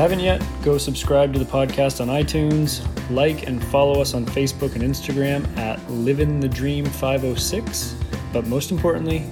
haven't 0.00 0.20
yet, 0.20 0.42
go 0.62 0.78
subscribe 0.78 1.30
to 1.34 1.38
the 1.38 1.44
podcast 1.44 2.00
on 2.00 2.08
iTunes, 2.08 2.80
like 3.10 3.46
and 3.46 3.62
follow 3.62 4.00
us 4.00 4.14
on 4.14 4.24
Facebook 4.24 4.74
and 4.74 4.82
Instagram 4.82 5.44
at 5.58 5.78
Livin 5.90 6.40
the 6.40 6.48
Dream 6.48 6.86
506. 6.86 7.96
But 8.32 8.46
most 8.46 8.70
importantly, 8.70 9.26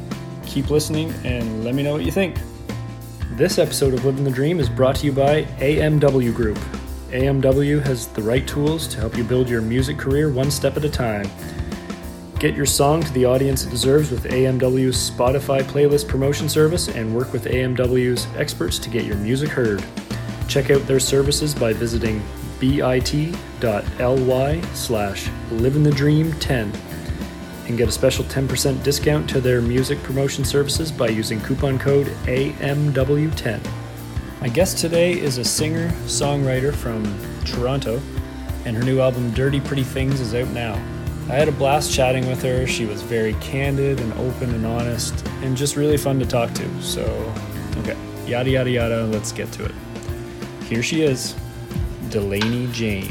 keep 0.45 0.69
listening 0.69 1.11
and 1.25 1.65
let 1.65 1.75
me 1.75 1.83
know 1.83 1.93
what 1.93 2.05
you 2.05 2.11
think. 2.11 2.37
This 3.31 3.59
episode 3.59 3.95
of 3.95 4.05
Living 4.05 4.25
the 4.25 4.31
Dream 4.31 4.61
is 4.61 4.69
brought 4.69 4.97
to 4.97 5.07
you 5.07 5.13
by 5.13 5.45
AMW 5.59 6.35
Group. 6.35 6.59
AMW 7.13 7.83
has 7.85 8.09
the 8.09 8.21
right 8.21 8.47
tools 8.47 8.87
to 8.89 8.99
help 8.99 9.17
you 9.17 9.25
build 9.25 9.49
your 9.49 9.63
music 9.63 9.97
career 9.97 10.31
one 10.31 10.51
step 10.51 10.77
at 10.77 10.85
a 10.85 10.91
time. 10.91 11.31
Get 12.39 12.55
your 12.55 12.67
song 12.67 13.03
to 13.03 13.13
the 13.15 13.25
audience 13.25 13.65
it 13.65 13.71
deserves 13.71 14.11
with 14.11 14.25
AMW's 14.25 15.11
Spotify 15.11 15.63
playlist 15.63 16.09
promotion 16.09 16.47
service 16.47 16.89
and 16.89 17.17
work 17.17 17.33
with 17.33 17.47
AMW's 17.47 18.27
experts 18.37 18.79
to 18.81 18.91
get 18.91 19.07
your 19.07 19.17
music 19.17 19.49
heard. 19.49 19.83
Check 20.49 20.71
out 20.71 20.87
their 20.87 20.99
services 20.99 21.55
by 21.55 21.75
visiting 21.75 22.23
bit.ly 22.59 24.61
slash 24.73 25.29
livingthedream10 25.51 26.75
and 27.69 27.77
get 27.77 27.89
a 27.89 27.93
special 27.93 28.25
10% 28.25 28.83
discount 28.83 29.29
to 29.29 29.43
their 29.43 29.61
music 29.61 30.03
promotion 30.03 30.45
services 30.45 30.91
by 30.91 31.09
using 31.09 31.41
coupon 31.43 31.79
code 31.79 32.07
AMW10. 32.25 33.61
My 34.41 34.49
guest 34.49 34.79
today 34.79 35.13
is 35.13 35.37
a 35.37 35.45
singer 35.45 35.91
songwriter 36.07 36.75
from 36.75 37.05
Toronto, 37.45 38.01
and 38.65 38.77
her 38.77 38.83
new 38.83 39.01
album 39.01 39.31
Dirty 39.33 39.61
Pretty 39.61 39.85
Things 39.85 40.21
is 40.21 40.35
out 40.35 40.49
now. 40.49 40.75
I 41.29 41.35
had 41.35 41.49
a 41.49 41.53
blast 41.53 41.93
chatting 41.93 42.27
with 42.27 42.43
her. 42.43 42.67
She 42.67 42.87
was 42.87 43.03
very 43.03 43.35
candid 43.35 44.01
and 44.01 44.15
open 44.15 44.55
and 44.55 44.65
honest, 44.65 45.27
and 45.43 45.55
just 45.55 45.77
really 45.77 45.99
fun 45.99 46.19
to 46.21 46.27
talk 46.27 46.55
to. 46.55 46.83
So, 46.83 47.03
okay, 47.79 47.99
yada 48.27 48.49
yada 48.49 48.71
yada, 48.71 49.05
let's 49.05 49.31
get 49.31 49.53
to 49.53 49.67
it. 49.67 49.75
Here 50.69 50.83
she 50.83 51.01
is, 51.01 51.35
Delaney 52.11 52.69
Jane. 52.73 53.11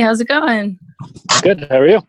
Hey, 0.00 0.06
how's 0.06 0.22
it 0.22 0.28
going? 0.28 0.78
Good, 1.42 1.66
how 1.68 1.76
are 1.76 1.86
you? 1.86 2.00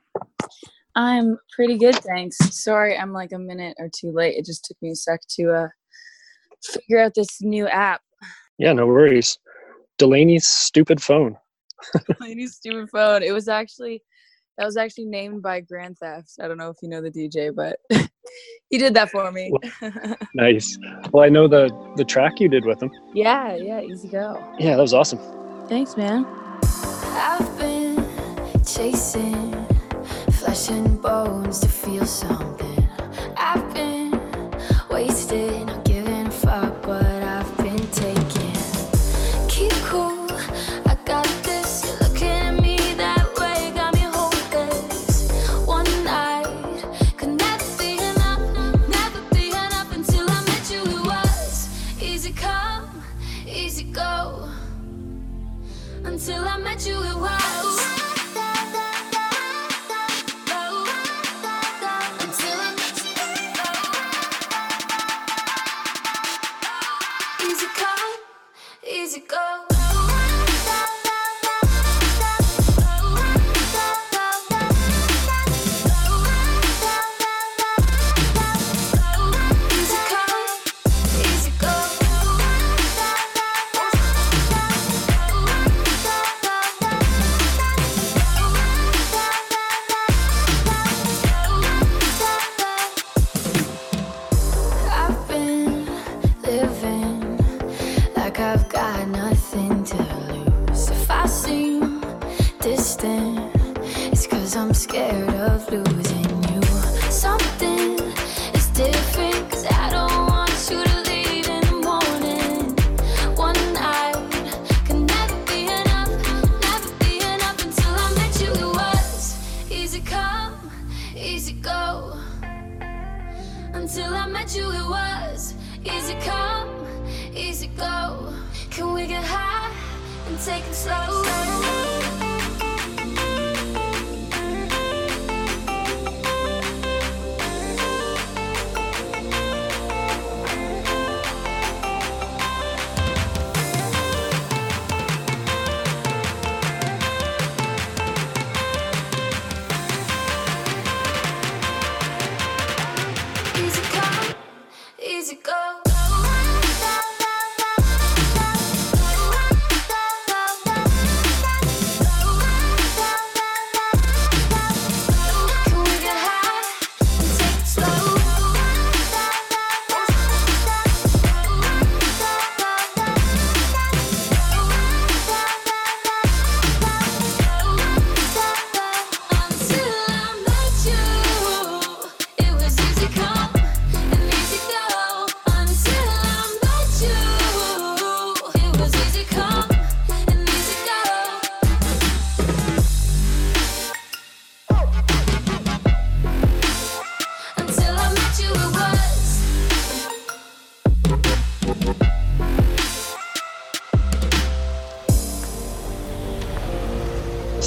I'm 0.95 1.37
pretty 1.53 1.77
good, 1.77 1.95
thanks. 1.95 2.37
Sorry, 2.63 2.97
I'm 2.97 3.11
like 3.11 3.33
a 3.33 3.37
minute 3.37 3.75
or 3.79 3.89
two 3.93 4.13
late. 4.13 4.37
It 4.37 4.45
just 4.45 4.63
took 4.63 4.77
me 4.81 4.91
a 4.91 4.95
sec 4.95 5.19
to 5.31 5.51
uh 5.51 5.67
figure 6.63 7.01
out 7.01 7.15
this 7.15 7.41
new 7.41 7.67
app. 7.67 7.99
Yeah, 8.57 8.71
no 8.71 8.87
worries. 8.87 9.39
Delaney's 9.97 10.47
stupid 10.47 11.03
phone. 11.03 11.35
Delaney's 12.07 12.55
stupid 12.55 12.89
phone. 12.89 13.23
It 13.23 13.33
was 13.33 13.49
actually 13.49 14.01
that 14.57 14.63
was 14.63 14.77
actually 14.77 15.07
named 15.07 15.41
by 15.41 15.59
Grandtheft. 15.59 16.35
I 16.39 16.47
don't 16.47 16.57
know 16.57 16.69
if 16.69 16.77
you 16.81 16.87
know 16.87 17.01
the 17.01 17.11
DJ, 17.11 17.53
but 17.53 17.77
he 18.69 18.77
did 18.77 18.93
that 18.93 19.09
for 19.09 19.29
me. 19.33 19.51
Nice. 20.33 20.77
Well, 21.11 21.25
I 21.25 21.27
know 21.27 21.49
the 21.49 21.67
the 21.97 22.05
track 22.05 22.39
you 22.39 22.47
did 22.47 22.63
with 22.63 22.81
him. 22.81 22.89
yeah, 23.13 23.53
yeah, 23.57 23.81
easy 23.81 24.07
go. 24.07 24.41
Yeah, 24.59 24.77
that 24.77 24.81
was 24.81 24.93
awesome. 24.93 25.19
Thanks, 25.67 25.97
man. 25.97 26.25
Chasing 28.63 29.67
flesh 30.31 30.69
and 30.69 31.01
bones 31.01 31.59
to 31.59 31.67
feel 31.67 32.05
something. 32.05 32.87
I've 33.35 33.73
been 33.73 34.11
wasted, 34.89 35.67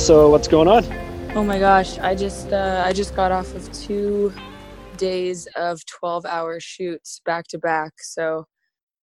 So 0.05 0.29
what's 0.29 0.49
going 0.49 0.69
on? 0.69 0.85
Oh 1.35 1.43
my 1.43 1.59
gosh, 1.59 1.97
I 1.99 2.15
just 2.15 2.53
uh, 2.53 2.83
I 2.85 2.93
just 2.93 3.17
got 3.17 3.33
off 3.33 3.55
of 3.55 3.73
two 3.73 4.35
days 4.99 5.49
of 5.56 5.81
12-hour 6.03 6.61
shoots 6.61 7.23
back 7.25 7.47
to 7.49 7.59
back. 7.59 7.93
So 8.03 8.45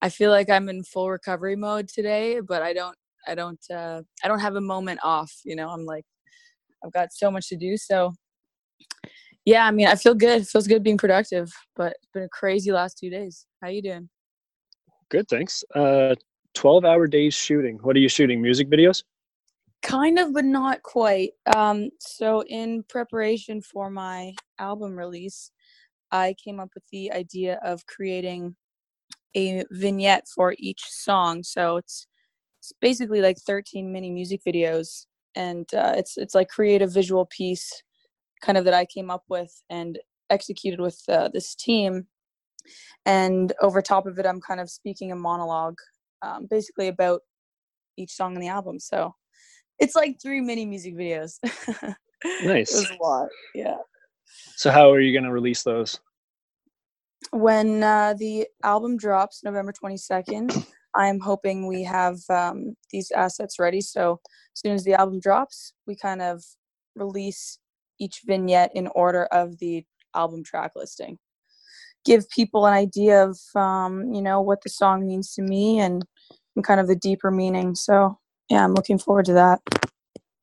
I 0.03 0.11
feel 0.11 0.31
like 0.31 0.51
I'm 0.51 0.69
in 0.69 0.85
full 0.85 1.09
recovery 1.09 1.57
mode 1.57 1.89
today, 1.89 2.41
but 2.41 2.61
I 2.61 2.75
don't 2.75 2.95
I 3.27 3.35
don't 3.35 3.65
uh, 3.75 4.03
I 4.23 4.29
don't 4.29 4.41
have 4.41 4.57
a 4.57 4.61
moment 4.61 5.01
off. 5.03 5.33
You 5.43 5.57
know, 5.57 5.71
I'm 5.71 5.87
like 5.87 6.05
I've 6.85 6.93
got 6.93 7.15
so 7.15 7.31
much 7.31 7.49
to 7.49 7.57
do. 7.57 7.79
So 7.79 8.13
yeah, 9.47 9.65
I 9.65 9.71
mean, 9.71 9.87
I 9.87 9.95
feel 9.95 10.15
good. 10.15 10.43
It 10.43 10.49
feels 10.49 10.67
good 10.67 10.83
being 10.83 10.99
productive, 10.99 11.51
but 11.77 11.95
it's 12.03 12.11
been 12.13 12.25
a 12.25 12.29
crazy 12.29 12.73
last 12.73 12.99
two 12.99 13.09
days. 13.09 13.47
How 13.63 13.71
you 13.71 13.81
doing? 13.81 14.11
Good, 15.11 15.29
thanks. 15.31 15.65
Uh, 15.75 16.15
12 16.53 16.85
hour 16.85 17.07
days 17.07 17.33
shooting. 17.33 17.79
What 17.81 17.97
are 17.97 18.01
you 18.01 18.11
shooting? 18.11 18.43
Music 18.43 18.69
videos? 18.69 19.03
Kind 19.83 20.19
of, 20.19 20.35
but 20.35 20.45
not 20.45 20.83
quite. 20.83 21.31
Um, 21.57 21.91
so 22.01 22.43
in 22.45 22.85
preparation 22.89 23.63
for 23.63 23.91
my 23.91 24.35
album 24.59 24.95
release, 24.97 25.53
I 26.13 26.35
came 26.43 26.61
up 26.61 26.71
with 26.75 26.85
the 26.93 27.13
idea 27.13 27.59
of 27.65 27.87
creating 27.87 28.57
a 29.37 29.65
vignette 29.71 30.27
for 30.35 30.55
each 30.59 30.83
song. 30.91 31.43
So 31.43 31.79
it's 31.79 32.07
it's 32.61 32.73
basically 32.81 33.23
like 33.23 33.39
13 33.39 33.91
mini 33.93 34.11
music 34.11 34.43
videos, 34.47 35.07
and 35.35 35.67
uh, 35.75 35.95
it's 35.97 36.19
it's 36.19 36.35
like 36.35 36.49
create 36.49 36.83
a 36.83 36.87
visual 36.87 37.27
piece, 37.27 37.83
kind 38.43 38.59
of 38.59 38.65
that 38.67 38.75
I 38.75 38.85
came 38.85 39.11
up 39.11 39.25
with 39.29 39.63
and 39.71 39.99
executed 40.31 40.81
with 40.81 41.01
uh, 41.09 41.29
this 41.33 41.55
team. 41.55 42.07
And 43.07 43.53
over 43.63 43.81
top 43.83 44.07
of 44.07 44.19
it, 44.19 44.27
I'm 44.27 44.41
kind 44.43 44.61
of 44.61 44.71
speaking 44.71 45.13
a 45.13 45.17
monologue, 45.17 45.79
um, 46.23 46.47
basically 46.51 46.89
about 46.89 47.23
each 47.97 48.13
song 48.13 48.35
in 48.35 48.41
the 48.41 48.49
album. 48.49 48.79
So 48.81 49.15
it's 49.81 49.97
like 49.97 50.17
three 50.23 50.41
mini 50.41 50.67
music 50.67 50.95
videos. 50.95 51.39
Nice. 52.43 52.75
it 52.75 52.81
was 52.81 52.91
a 52.91 53.03
lot. 53.03 53.29
Yeah. 53.55 53.77
So 54.57 54.71
how 54.71 54.93
are 54.93 55.01
you 55.01 55.13
going 55.13 55.25
to 55.25 55.33
release 55.33 55.63
those? 55.63 56.01
when 57.33 57.83
uh, 57.83 58.15
the 58.19 58.47
album 58.65 58.97
drops 58.97 59.45
November 59.45 59.73
22nd, 59.73 60.67
I'm 60.95 61.21
hoping 61.21 61.67
we 61.67 61.85
have 61.85 62.19
um, 62.29 62.75
these 62.91 63.11
assets 63.13 63.59
ready. 63.59 63.81
So 63.81 64.21
as 64.25 64.61
soon 64.61 64.73
as 64.73 64.85
the 64.85 64.95
album 64.95 65.21
drops, 65.21 65.75
we 65.87 65.95
kind 65.95 66.23
of 66.23 66.43
release 66.97 67.59
each 68.01 68.23
vignette 68.27 68.73
in 68.75 68.89
order 68.89 69.27
of 69.27 69.59
the 69.59 69.85
album 70.15 70.43
track 70.43 70.73
listing. 70.75 71.19
Give 72.05 72.29
people 72.31 72.67
an 72.67 72.73
idea 72.73 73.23
of 73.23 73.39
um, 73.55 74.13
you 74.13 74.23
know 74.23 74.41
what 74.41 74.63
the 74.63 74.71
song 74.71 75.07
means 75.07 75.35
to 75.35 75.43
me 75.43 75.79
and, 75.79 76.05
and 76.57 76.65
kind 76.65 76.81
of 76.81 76.89
the 76.89 76.97
deeper 76.97 77.31
meaning. 77.31 77.75
So 77.75 78.19
yeah, 78.51 78.65
I'm 78.65 78.75
looking 78.75 78.99
forward 78.99 79.27
to 79.27 79.33
that. 79.35 79.61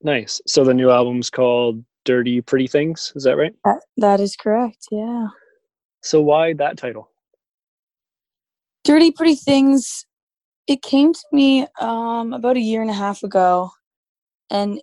Nice. 0.01 0.41
So 0.47 0.63
the 0.63 0.73
new 0.73 0.89
album's 0.89 1.29
called 1.29 1.83
Dirty 2.05 2.41
Pretty 2.41 2.67
Things. 2.67 3.11
Is 3.15 3.23
that 3.23 3.35
right? 3.35 3.53
That, 3.65 3.81
that 3.97 4.19
is 4.19 4.35
correct. 4.35 4.87
Yeah. 4.91 5.27
So 6.01 6.21
why 6.21 6.53
that 6.53 6.77
title? 6.77 7.09
Dirty 8.85 9.11
Pretty 9.11 9.35
Things, 9.35 10.05
it 10.67 10.81
came 10.81 11.13
to 11.13 11.23
me 11.33 11.67
um, 11.81 12.31
about 12.31 12.55
a 12.55 12.61
year 12.61 12.81
and 12.81 12.89
a 12.89 12.93
half 12.93 13.23
ago, 13.23 13.71
and 14.49 14.81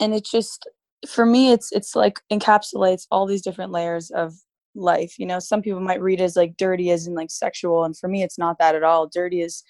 and 0.00 0.12
it 0.12 0.24
just 0.24 0.66
for 1.08 1.24
me 1.24 1.52
it's 1.52 1.70
it's 1.70 1.94
like 1.94 2.18
encapsulates 2.32 3.06
all 3.12 3.26
these 3.26 3.42
different 3.42 3.70
layers 3.70 4.10
of 4.10 4.34
life. 4.74 5.18
You 5.18 5.26
know, 5.26 5.38
some 5.38 5.62
people 5.62 5.80
might 5.80 6.02
read 6.02 6.20
it 6.20 6.24
as 6.24 6.34
like 6.34 6.56
dirty 6.56 6.90
as 6.90 7.06
in 7.06 7.14
like 7.14 7.30
sexual, 7.30 7.84
and 7.84 7.96
for 7.96 8.08
me 8.08 8.24
it's 8.24 8.38
not 8.38 8.58
that 8.58 8.74
at 8.74 8.82
all. 8.82 9.06
Dirty 9.06 9.42
is 9.42 9.62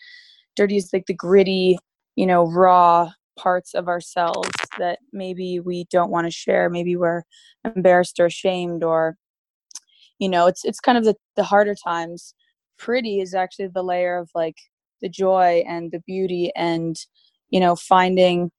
dirty 0.57 0.77
is 0.77 0.89
like 0.93 1.05
the 1.07 1.13
gritty, 1.15 1.79
you 2.17 2.27
know, 2.27 2.47
raw 2.47 3.11
parts 3.37 3.75
of 3.75 3.89
ourselves 3.89 4.51
that 4.79 4.99
maybe 5.13 5.61
we 5.61 5.87
don't 5.91 6.11
want 6.11 6.27
to 6.27 6.31
share. 6.31 6.71
Maybe 6.71 6.97
we're 6.97 7.23
embarrassed 7.65 8.21
or 8.21 8.27
ashamed 8.27 8.85
or 8.85 9.17
you 10.19 10.29
know 10.29 10.47
it's 10.47 10.65
it's 10.65 10.81
kind 10.81 10.99
of 10.99 11.05
the, 11.05 11.15
the 11.37 11.45
harder 11.45 11.75
times 11.75 12.35
pretty 12.79 13.21
is 13.21 13.35
actually 13.35 13.69
the 13.69 13.83
layer 13.83 14.19
of 14.19 14.31
like 14.35 14.57
the 15.03 15.09
joy 15.09 15.65
and 15.67 15.91
the 15.91 16.01
beauty 16.07 16.53
and 16.57 16.97
you 17.51 17.61
know 17.61 17.77
finding 17.77 18.51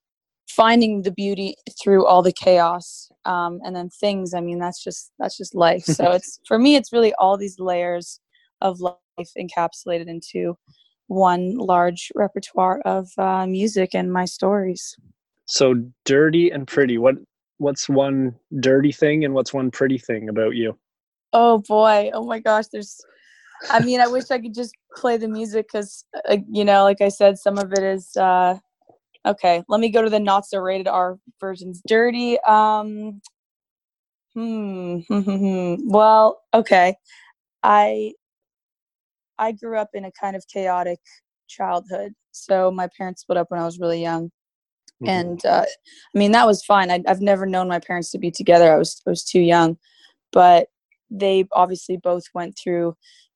finding 0.48 1.02
the 1.02 1.12
beauty 1.12 1.56
through 1.81 2.06
all 2.06 2.22
the 2.22 2.31
chaos 2.31 3.10
um, 3.25 3.60
and 3.66 3.75
then 3.75 3.90
things 3.90 4.34
i 4.34 4.42
mean 4.42 4.60
that's 4.60 4.84
just 4.84 5.12
that's 5.19 5.38
just 5.38 5.56
life 5.56 5.84
so 5.84 6.12
it's 6.18 6.40
for 6.48 6.60
me 6.60 6.75
it's 6.75 6.94
really 6.94 7.13
all 7.16 7.38
these 7.38 7.60
layers 7.60 8.19
of 8.62 8.80
life 8.80 9.31
encapsulated 9.38 10.07
into 10.07 10.57
one 11.07 11.57
large 11.57 12.12
repertoire 12.16 12.81
of 12.86 13.10
uh, 13.18 13.46
music 13.46 13.94
and 13.94 14.12
my 14.12 14.25
stories 14.25 14.96
So 15.46 15.75
dirty 16.06 16.50
and 16.50 16.68
pretty. 16.68 16.98
What 16.98 17.16
what's 17.57 17.88
one 17.88 18.36
dirty 18.60 18.92
thing 18.92 19.24
and 19.24 19.34
what's 19.34 19.54
one 19.54 19.72
pretty 19.72 19.98
thing 19.98 20.30
about 20.30 20.56
you? 20.56 20.78
Oh 21.34 21.60
boy. 21.60 22.12
Oh 22.13 22.25
my 22.25 22.40
gosh. 22.40 22.66
There's, 22.72 22.98
I 23.69 23.84
mean, 23.84 24.00
I 24.00 24.07
wish 24.07 24.31
I 24.31 24.40
could 24.40 24.54
just 24.54 24.74
play 24.96 25.18
the 25.18 25.28
music 25.28 25.68
because, 25.72 26.06
uh, 26.30 26.38
you 26.50 26.63
know, 26.66 26.84
like 26.84 27.02
I 27.02 27.10
said, 27.10 27.38
some 27.38 27.57
of 27.57 27.74
it 27.74 27.84
is, 27.84 28.16
uh, 28.18 28.57
okay. 29.25 29.63
Let 29.68 29.80
me 29.81 29.90
go 29.90 30.02
to 30.02 30.10
the 30.10 30.19
not 30.19 30.46
so 30.46 30.60
rated 30.60 30.88
R 30.88 31.18
versions. 31.40 31.81
Dirty. 31.88 32.40
Um, 32.48 33.22
hmm. 34.34 35.75
well, 35.86 36.42
okay. 36.54 36.96
I, 37.63 38.13
I 39.37 39.51
grew 39.51 39.77
up 39.77 39.89
in 39.93 40.05
a 40.05 40.11
kind 40.11 40.35
of 40.35 40.45
chaotic 40.47 40.99
childhood. 41.47 42.13
So 42.31 42.71
my 42.71 42.89
parents 42.97 43.21
split 43.21 43.37
up 43.37 43.47
when 43.49 43.59
I 43.59 43.65
was 43.65 43.80
really 43.80 44.01
young. 44.01 44.31
Mhm. 45.01 45.07
And 45.07 45.45
uh, 45.45 45.65
I 45.65 46.18
mean, 46.18 46.31
that 46.31 46.47
was 46.47 46.63
fine. 46.63 46.92
I, 46.92 47.04
I've 47.07 47.21
never 47.21 47.45
known 47.45 47.68
my 47.68 47.80
parents 47.80 48.11
to 48.11 48.18
be 48.18 48.31
together. 48.31 48.73
I 48.73 48.77
was, 48.77 49.01
I 49.06 49.09
was 49.09 49.23
too 49.23 49.42
young. 49.42 49.77
But 50.31 50.68
they 51.09 51.45
obviously 51.54 51.97
both 51.97 52.23
went 52.33 52.57
through 52.57 52.95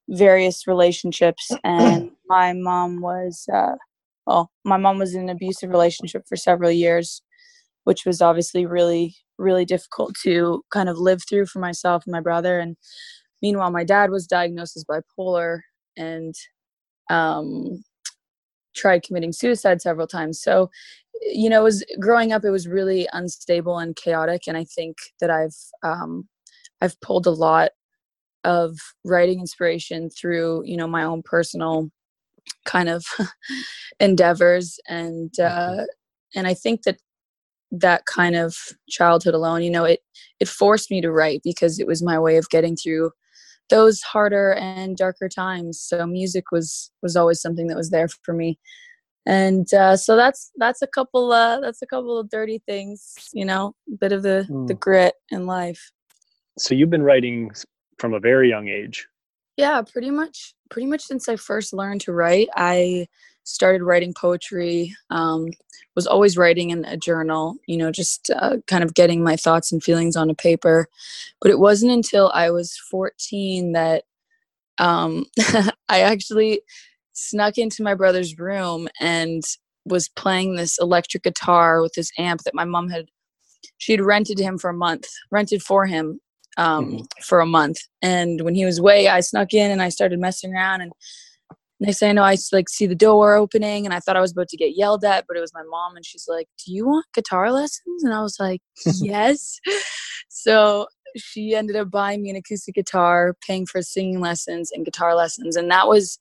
various 0.09 0.67
relationships 0.67 1.51
and 1.63 2.11
my 2.27 2.53
mom 2.53 2.99
was 2.99 3.45
uh 3.53 3.75
well 4.25 4.49
my 4.65 4.77
mom 4.77 4.97
was 4.97 5.13
in 5.13 5.23
an 5.23 5.29
abusive 5.29 5.69
relationship 5.69 6.23
for 6.27 6.35
several 6.35 6.71
years 6.71 7.21
which 7.83 8.05
was 8.05 8.21
obviously 8.21 8.65
really 8.65 9.15
really 9.37 9.65
difficult 9.65 10.15
to 10.23 10.63
kind 10.71 10.89
of 10.89 10.97
live 10.97 11.21
through 11.29 11.45
for 11.45 11.59
myself 11.59 12.03
and 12.05 12.11
my 12.11 12.19
brother 12.19 12.59
and 12.59 12.75
meanwhile 13.41 13.69
my 13.71 13.83
dad 13.83 14.09
was 14.09 14.25
diagnosed 14.25 14.75
as 14.75 14.83
bipolar 14.83 15.59
and 15.99 16.35
um 17.09 17.83
tried 18.75 19.03
committing 19.03 19.33
suicide 19.33 19.81
several 19.81 20.07
times. 20.07 20.41
So 20.41 20.69
you 21.21 21.49
know 21.49 21.61
it 21.61 21.63
was 21.63 21.85
growing 21.99 22.31
up 22.31 22.45
it 22.45 22.49
was 22.49 22.67
really 22.67 23.07
unstable 23.11 23.77
and 23.77 23.93
chaotic 23.97 24.43
and 24.47 24.55
i 24.55 24.63
think 24.63 24.95
that 25.19 25.29
i've 25.29 25.55
um 25.83 26.29
I've 26.81 26.99
pulled 27.01 27.27
a 27.27 27.31
lot 27.31 27.71
of 28.43 28.77
writing 29.03 29.39
inspiration 29.39 30.09
through, 30.09 30.63
you 30.65 30.77
know, 30.77 30.87
my 30.87 31.03
own 31.03 31.21
personal 31.23 31.89
kind 32.65 32.89
of 32.89 33.05
endeavors 33.99 34.79
and 34.87 35.37
uh 35.39 35.85
and 36.35 36.47
I 36.47 36.53
think 36.53 36.83
that 36.83 36.97
that 37.71 38.05
kind 38.05 38.35
of 38.35 38.55
childhood 38.87 39.33
alone, 39.33 39.61
you 39.61 39.69
know, 39.69 39.83
it 39.83 39.99
it 40.39 40.47
forced 40.47 40.89
me 40.89 41.01
to 41.01 41.11
write 41.11 41.41
because 41.43 41.79
it 41.79 41.87
was 41.87 42.01
my 42.01 42.17
way 42.17 42.37
of 42.37 42.49
getting 42.49 42.75
through 42.75 43.11
those 43.69 44.01
harder 44.01 44.53
and 44.53 44.97
darker 44.97 45.29
times. 45.29 45.79
So 45.79 46.05
music 46.05 46.51
was 46.51 46.91
was 47.01 47.15
always 47.15 47.41
something 47.41 47.67
that 47.67 47.77
was 47.77 47.89
there 47.89 48.07
for 48.07 48.33
me. 48.33 48.59
And 49.25 49.71
uh, 49.73 49.95
so 49.95 50.15
that's 50.15 50.51
that's 50.57 50.81
a 50.81 50.87
couple 50.87 51.31
uh, 51.31 51.59
that's 51.59 51.81
a 51.81 51.87
couple 51.87 52.17
of 52.17 52.29
dirty 52.29 52.61
things, 52.67 53.13
you 53.33 53.45
know, 53.45 53.75
a 53.91 53.97
bit 53.97 54.11
of 54.11 54.23
the 54.23 54.47
the 54.67 54.75
Mm. 54.75 54.79
grit 54.79 55.15
in 55.29 55.45
life. 55.45 55.91
So 56.57 56.73
you've 56.75 56.89
been 56.89 57.03
writing 57.03 57.51
from 57.99 58.13
a 58.13 58.19
very 58.19 58.49
young 58.49 58.67
age. 58.67 59.07
Yeah, 59.57 59.81
pretty 59.81 60.09
much 60.09 60.53
pretty 60.69 60.87
much 60.87 61.01
since 61.01 61.27
I 61.27 61.35
first 61.35 61.73
learned 61.73 62.01
to 62.01 62.13
write, 62.13 62.49
I 62.55 63.07
started 63.43 63.83
writing 63.83 64.13
poetry. 64.13 64.95
Um, 65.09 65.49
was 65.95 66.07
always 66.07 66.37
writing 66.37 66.69
in 66.69 66.85
a 66.85 66.95
journal, 66.95 67.55
you 67.67 67.75
know, 67.75 67.91
just 67.91 68.29
uh, 68.33 68.57
kind 68.67 68.83
of 68.83 68.93
getting 68.93 69.21
my 69.23 69.35
thoughts 69.35 69.71
and 69.71 69.83
feelings 69.83 70.15
on 70.15 70.29
a 70.29 70.35
paper. 70.35 70.87
But 71.41 71.51
it 71.51 71.59
wasn't 71.59 71.91
until 71.91 72.31
I 72.33 72.51
was 72.51 72.77
14 72.89 73.73
that 73.73 74.03
um, 74.77 75.25
I 75.89 76.01
actually 76.01 76.61
snuck 77.13 77.57
into 77.57 77.83
my 77.83 77.95
brother's 77.95 78.39
room 78.39 78.87
and 78.99 79.43
was 79.85 80.09
playing 80.09 80.55
this 80.55 80.77
electric 80.79 81.23
guitar 81.23 81.81
with 81.81 81.93
this 81.93 82.11
amp 82.17 82.43
that 82.43 82.55
my 82.55 82.65
mom 82.65 82.89
had 82.89 83.07
she'd 83.77 84.01
rented 84.01 84.37
to 84.37 84.43
him 84.43 84.57
for 84.57 84.69
a 84.69 84.73
month 84.73 85.05
rented 85.31 85.61
for 85.61 85.85
him 85.85 86.19
um, 86.57 87.07
for 87.21 87.39
a 87.39 87.45
month 87.45 87.77
and 88.01 88.41
when 88.41 88.55
he 88.55 88.65
was 88.65 88.79
away 88.79 89.07
i 89.07 89.19
snuck 89.19 89.53
in 89.53 89.71
and 89.71 89.81
i 89.81 89.89
started 89.89 90.19
messing 90.19 90.53
around 90.53 90.81
and 90.81 90.91
next 91.79 91.99
thing 91.99 92.09
i 92.09 92.13
know 92.13 92.23
i 92.23 92.35
like 92.51 92.69
see 92.69 92.85
the 92.85 92.95
door 92.95 93.35
opening 93.35 93.85
and 93.85 93.93
i 93.93 93.99
thought 93.99 94.17
i 94.17 94.21
was 94.21 94.31
about 94.31 94.47
to 94.47 94.57
get 94.57 94.77
yelled 94.77 95.03
at 95.03 95.25
but 95.27 95.37
it 95.37 95.41
was 95.41 95.53
my 95.53 95.63
mom 95.69 95.95
and 95.95 96.05
she's 96.05 96.25
like 96.27 96.47
do 96.63 96.73
you 96.73 96.85
want 96.85 97.05
guitar 97.13 97.51
lessons 97.51 98.03
and 98.03 98.13
i 98.13 98.21
was 98.21 98.37
like 98.39 98.61
yes 99.01 99.59
so 100.29 100.87
she 101.17 101.55
ended 101.55 101.75
up 101.75 101.89
buying 101.89 102.21
me 102.21 102.29
an 102.29 102.35
acoustic 102.35 102.75
guitar 102.75 103.35
paying 103.45 103.65
for 103.65 103.81
singing 103.81 104.19
lessons 104.19 104.71
and 104.71 104.85
guitar 104.85 105.15
lessons 105.15 105.55
and 105.55 105.69
that 105.71 105.87
was 105.87 106.19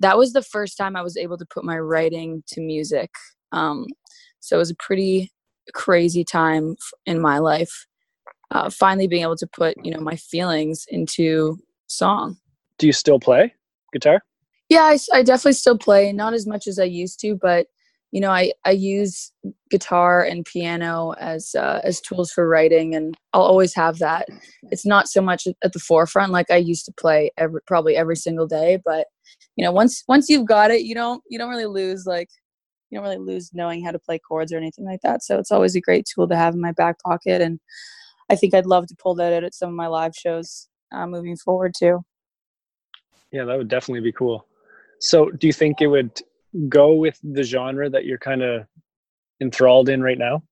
that 0.00 0.16
was 0.16 0.32
the 0.32 0.42
first 0.42 0.76
time 0.76 0.96
i 0.96 1.02
was 1.02 1.16
able 1.16 1.36
to 1.36 1.46
put 1.46 1.64
my 1.64 1.78
writing 1.78 2.42
to 2.46 2.60
music 2.60 3.10
um, 3.52 3.86
so 4.40 4.56
it 4.56 4.58
was 4.58 4.70
a 4.70 4.76
pretty 4.76 5.30
crazy 5.74 6.24
time 6.24 6.76
in 7.06 7.20
my 7.20 7.38
life. 7.38 7.86
Uh, 8.50 8.68
finally 8.68 9.06
being 9.06 9.22
able 9.22 9.36
to 9.36 9.46
put 9.46 9.74
you 9.82 9.90
know 9.90 10.00
my 10.00 10.16
feelings 10.16 10.84
into 10.88 11.58
song. 11.86 12.36
Do 12.78 12.86
you 12.86 12.92
still 12.92 13.18
play 13.18 13.54
guitar? 13.92 14.22
Yeah, 14.72 14.96
I 15.12 15.22
definitely 15.22 15.52
still 15.52 15.76
play, 15.76 16.14
not 16.14 16.32
as 16.32 16.46
much 16.46 16.66
as 16.66 16.78
I 16.78 16.84
used 16.84 17.20
to, 17.20 17.36
but 17.36 17.66
you 18.10 18.22
know, 18.22 18.30
I, 18.30 18.52
I 18.64 18.70
use 18.70 19.30
guitar 19.68 20.24
and 20.24 20.46
piano 20.46 21.12
as 21.20 21.54
uh, 21.54 21.82
as 21.84 22.00
tools 22.00 22.32
for 22.32 22.48
writing, 22.48 22.94
and 22.94 23.14
I'll 23.34 23.42
always 23.42 23.74
have 23.74 23.98
that. 23.98 24.28
It's 24.70 24.86
not 24.86 25.08
so 25.08 25.20
much 25.20 25.46
at- 25.46 25.56
at 25.62 25.74
the 25.74 25.78
forefront 25.78 26.32
like 26.32 26.50
I 26.50 26.56
used 26.56 26.86
to 26.86 26.92
play 26.98 27.30
every 27.36 27.60
probably 27.66 27.96
every 27.96 28.16
single 28.16 28.46
day, 28.46 28.78
but 28.82 29.08
you 29.56 29.64
know, 29.64 29.72
once 29.72 30.04
once 30.08 30.30
you've 30.30 30.46
got 30.46 30.70
it, 30.70 30.84
you 30.84 30.94
don't 30.94 31.22
you 31.28 31.38
don't 31.38 31.50
really 31.50 31.66
lose 31.66 32.06
like 32.06 32.30
you 32.88 32.96
don't 32.98 33.04
really 33.04 33.18
lose 33.18 33.50
knowing 33.52 33.84
how 33.84 33.90
to 33.90 33.98
play 33.98 34.18
chords 34.18 34.54
or 34.54 34.56
anything 34.56 34.86
like 34.86 35.00
that. 35.02 35.22
So 35.22 35.38
it's 35.38 35.52
always 35.52 35.76
a 35.76 35.82
great 35.82 36.06
tool 36.06 36.26
to 36.28 36.36
have 36.36 36.54
in 36.54 36.62
my 36.62 36.72
back 36.72 36.96
pocket, 37.02 37.42
and 37.42 37.60
I 38.30 38.36
think 38.36 38.54
I'd 38.54 38.64
love 38.64 38.86
to 38.86 38.96
pull 38.98 39.16
that 39.16 39.34
out 39.34 39.44
at 39.44 39.54
some 39.54 39.68
of 39.68 39.74
my 39.74 39.88
live 39.88 40.14
shows 40.16 40.68
uh, 40.92 41.06
moving 41.06 41.36
forward 41.36 41.74
too. 41.78 42.02
Yeah, 43.32 43.44
that 43.44 43.58
would 43.58 43.68
definitely 43.68 44.00
be 44.00 44.12
cool. 44.12 44.46
So, 45.02 45.30
do 45.30 45.48
you 45.48 45.52
think 45.52 45.80
it 45.80 45.88
would 45.88 46.22
go 46.68 46.94
with 46.94 47.18
the 47.24 47.42
genre 47.42 47.90
that 47.90 48.04
you're 48.04 48.18
kind 48.18 48.40
of 48.40 48.66
enthralled 49.40 49.88
in 49.88 50.00
right 50.00 50.16
now? 50.16 50.44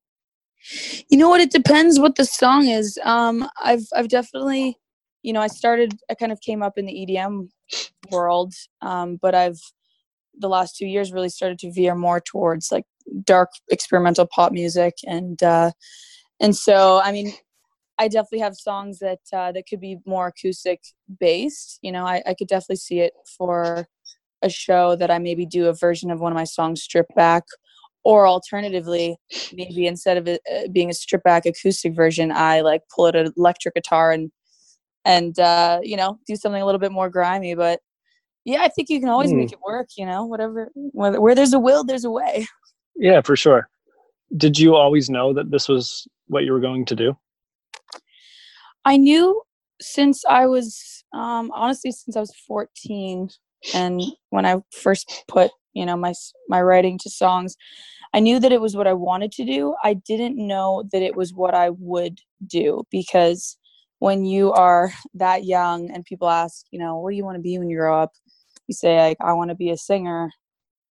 You 1.09 1.19
know 1.19 1.29
what? 1.29 1.41
It 1.41 1.53
depends 1.53 2.01
what 2.01 2.17
the 2.17 2.25
song 2.25 2.67
is. 2.67 2.99
Um, 3.05 3.49
I've 3.63 3.87
I've 3.95 4.09
definitely, 4.09 4.77
you 5.23 5.33
know, 5.33 5.41
I 5.41 5.47
started. 5.47 6.01
I 6.11 6.15
kind 6.15 6.33
of 6.33 6.41
came 6.41 6.65
up 6.65 6.77
in 6.77 6.87
the 6.87 6.93
EDM 6.93 7.49
world, 8.11 8.53
um, 8.83 9.21
but 9.23 9.37
I've 9.37 9.61
the 10.37 10.49
last 10.49 10.77
two 10.77 10.87
years 10.87 11.13
really 11.13 11.29
started 11.29 11.61
to 11.61 11.73
veer 11.73 11.95
more 11.95 12.21
towards 12.21 12.73
like 12.73 12.87
dark 13.25 13.51
experimental 13.71 14.27
pop 14.27 14.51
music, 14.51 14.95
and 15.07 15.41
uh, 15.45 15.71
and 16.41 16.57
so 16.57 17.01
I 17.05 17.13
mean, 17.13 17.33
I 18.01 18.09
definitely 18.09 18.41
have 18.41 18.57
songs 18.57 18.99
that 18.99 19.21
uh, 19.33 19.53
that 19.53 19.69
could 19.71 19.81
be 19.81 19.99
more 20.07 20.27
acoustic 20.27 20.81
based. 21.21 21.79
You 21.83 21.93
know, 21.93 22.05
I, 22.05 22.21
I 22.27 22.35
could 22.35 22.49
definitely 22.49 22.77
see 22.77 22.99
it 22.99 23.13
for 23.39 23.87
a 24.43 24.49
show 24.49 24.97
that 24.97 25.11
I 25.11 25.19
maybe 25.19 25.47
do 25.47 25.67
a 25.67 25.75
version 25.75 26.11
of 26.11 26.21
one 26.21 26.33
of 26.33 26.37
my 26.37 26.45
songs 26.45 26.83
stripped 26.83 27.15
back, 27.15 27.45
or 28.05 28.27
alternatively, 28.27 29.17
maybe 29.53 29.87
instead 29.87 30.17
of 30.17 30.27
it 30.27 30.41
uh, 30.53 30.69
being 30.73 30.91
a 30.91 30.95
stripped 30.95 31.25
back 31.25 31.47
acoustic 31.47 31.95
version, 31.95 32.33
I 32.33 32.61
like 32.61 32.83
pull 32.95 33.07
out 33.07 33.17
an 33.17 33.33
electric 33.37 33.75
guitar 33.75 34.13
and 34.13 34.31
and 35.05 35.39
uh, 35.39 35.81
you 35.83 35.97
know 35.97 36.19
do 36.27 36.37
something 36.37 36.63
a 36.63 36.67
little 36.67 36.79
bit 36.79 36.93
more 36.93 37.11
grimy. 37.11 37.55
But 37.55 37.81
yeah, 38.45 38.63
I 38.63 38.69
think 38.69 38.89
you 38.89 39.01
can 39.01 39.09
always 39.09 39.33
make 39.33 39.53
it 39.53 39.59
work. 39.65 39.89
You 39.97 40.07
know, 40.07 40.25
whatever 40.25 40.71
where, 40.75 41.21
where 41.21 41.35
there's 41.35 41.53
a 41.53 41.61
will, 41.61 41.85
there's 41.85 42.05
a 42.05 42.11
way. 42.11 42.47
Yeah, 42.97 43.21
for 43.21 43.37
sure. 43.37 43.69
Did 44.37 44.59
you 44.59 44.77
always 44.77 45.11
know 45.11 45.33
that 45.33 45.51
this 45.51 45.69
was 45.69 46.07
what 46.29 46.45
you 46.45 46.53
were 46.53 46.61
going 46.61 46.85
to 46.87 46.95
do? 46.95 47.17
I 48.85 48.97
knew 48.97 49.43
since 49.81 50.25
I 50.29 50.47
was 50.47 51.05
um, 51.13 51.51
honestly 51.55 51.93
since 51.93 52.17
I 52.17 52.21
was 52.21 52.35
14 52.47 53.29
and 53.75 54.03
when 54.31 54.47
I 54.47 54.57
first 54.73 55.25
put 55.29 55.51
you 55.73 55.87
know 55.87 55.97
my 55.97 56.15
my 56.49 56.61
writing 56.63 56.99
to 56.99 57.11
songs 57.11 57.57
I 58.13 58.21
knew 58.21 58.41
that 58.41 58.53
it 58.53 58.61
was 58.61 58.75
what 58.75 58.89
I 58.89 58.93
wanted 58.93 59.31
to 59.33 59.45
do. 59.45 59.77
I 59.85 59.95
didn't 59.95 60.37
know 60.37 60.83
that 60.91 61.01
it 61.01 61.15
was 61.15 61.33
what 61.33 61.55
I 61.55 61.71
would 61.71 62.19
do 62.45 62.83
because 62.91 63.57
when 64.01 64.25
you 64.25 64.53
are 64.53 64.93
that 65.15 65.45
young 65.45 65.91
and 65.91 66.05
people 66.05 66.29
ask 66.29 66.67
you 66.71 66.79
know 66.79 66.99
what 66.99 67.11
do 67.11 67.17
you 67.17 67.25
want 67.25 67.37
to 67.37 67.43
be 67.43 67.59
when 67.59 67.71
you 67.71 67.79
grow 67.79 68.03
up? 68.03 68.13
You 68.67 68.75
say 68.75 68.99
like 68.99 69.19
I 69.21 69.33
want 69.33 69.51
to 69.51 69.57
be 69.57 69.71
a 69.71 69.77
singer. 69.77 70.31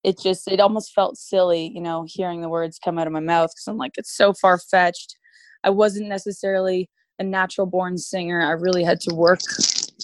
It 0.03 0.17
just 0.17 0.47
it 0.47 0.61
almost 0.61 0.93
felt 0.93 1.17
silly 1.17 1.71
you 1.73 1.81
know 1.81 2.05
hearing 2.07 2.41
the 2.41 2.49
words 2.49 2.79
come 2.83 2.97
out 2.97 3.07
of 3.07 3.13
my 3.13 3.19
mouth 3.19 3.49
because 3.49 3.67
I'm 3.67 3.77
like 3.77 3.93
it's 3.97 4.15
so 4.15 4.33
far 4.33 4.57
fetched 4.57 5.17
I 5.63 5.69
wasn't 5.69 6.07
necessarily 6.07 6.89
a 7.19 7.23
natural 7.23 7.67
born 7.67 7.97
singer. 7.97 8.41
I 8.41 8.51
really 8.51 8.83
had 8.83 9.01
to 9.01 9.13
work 9.13 9.41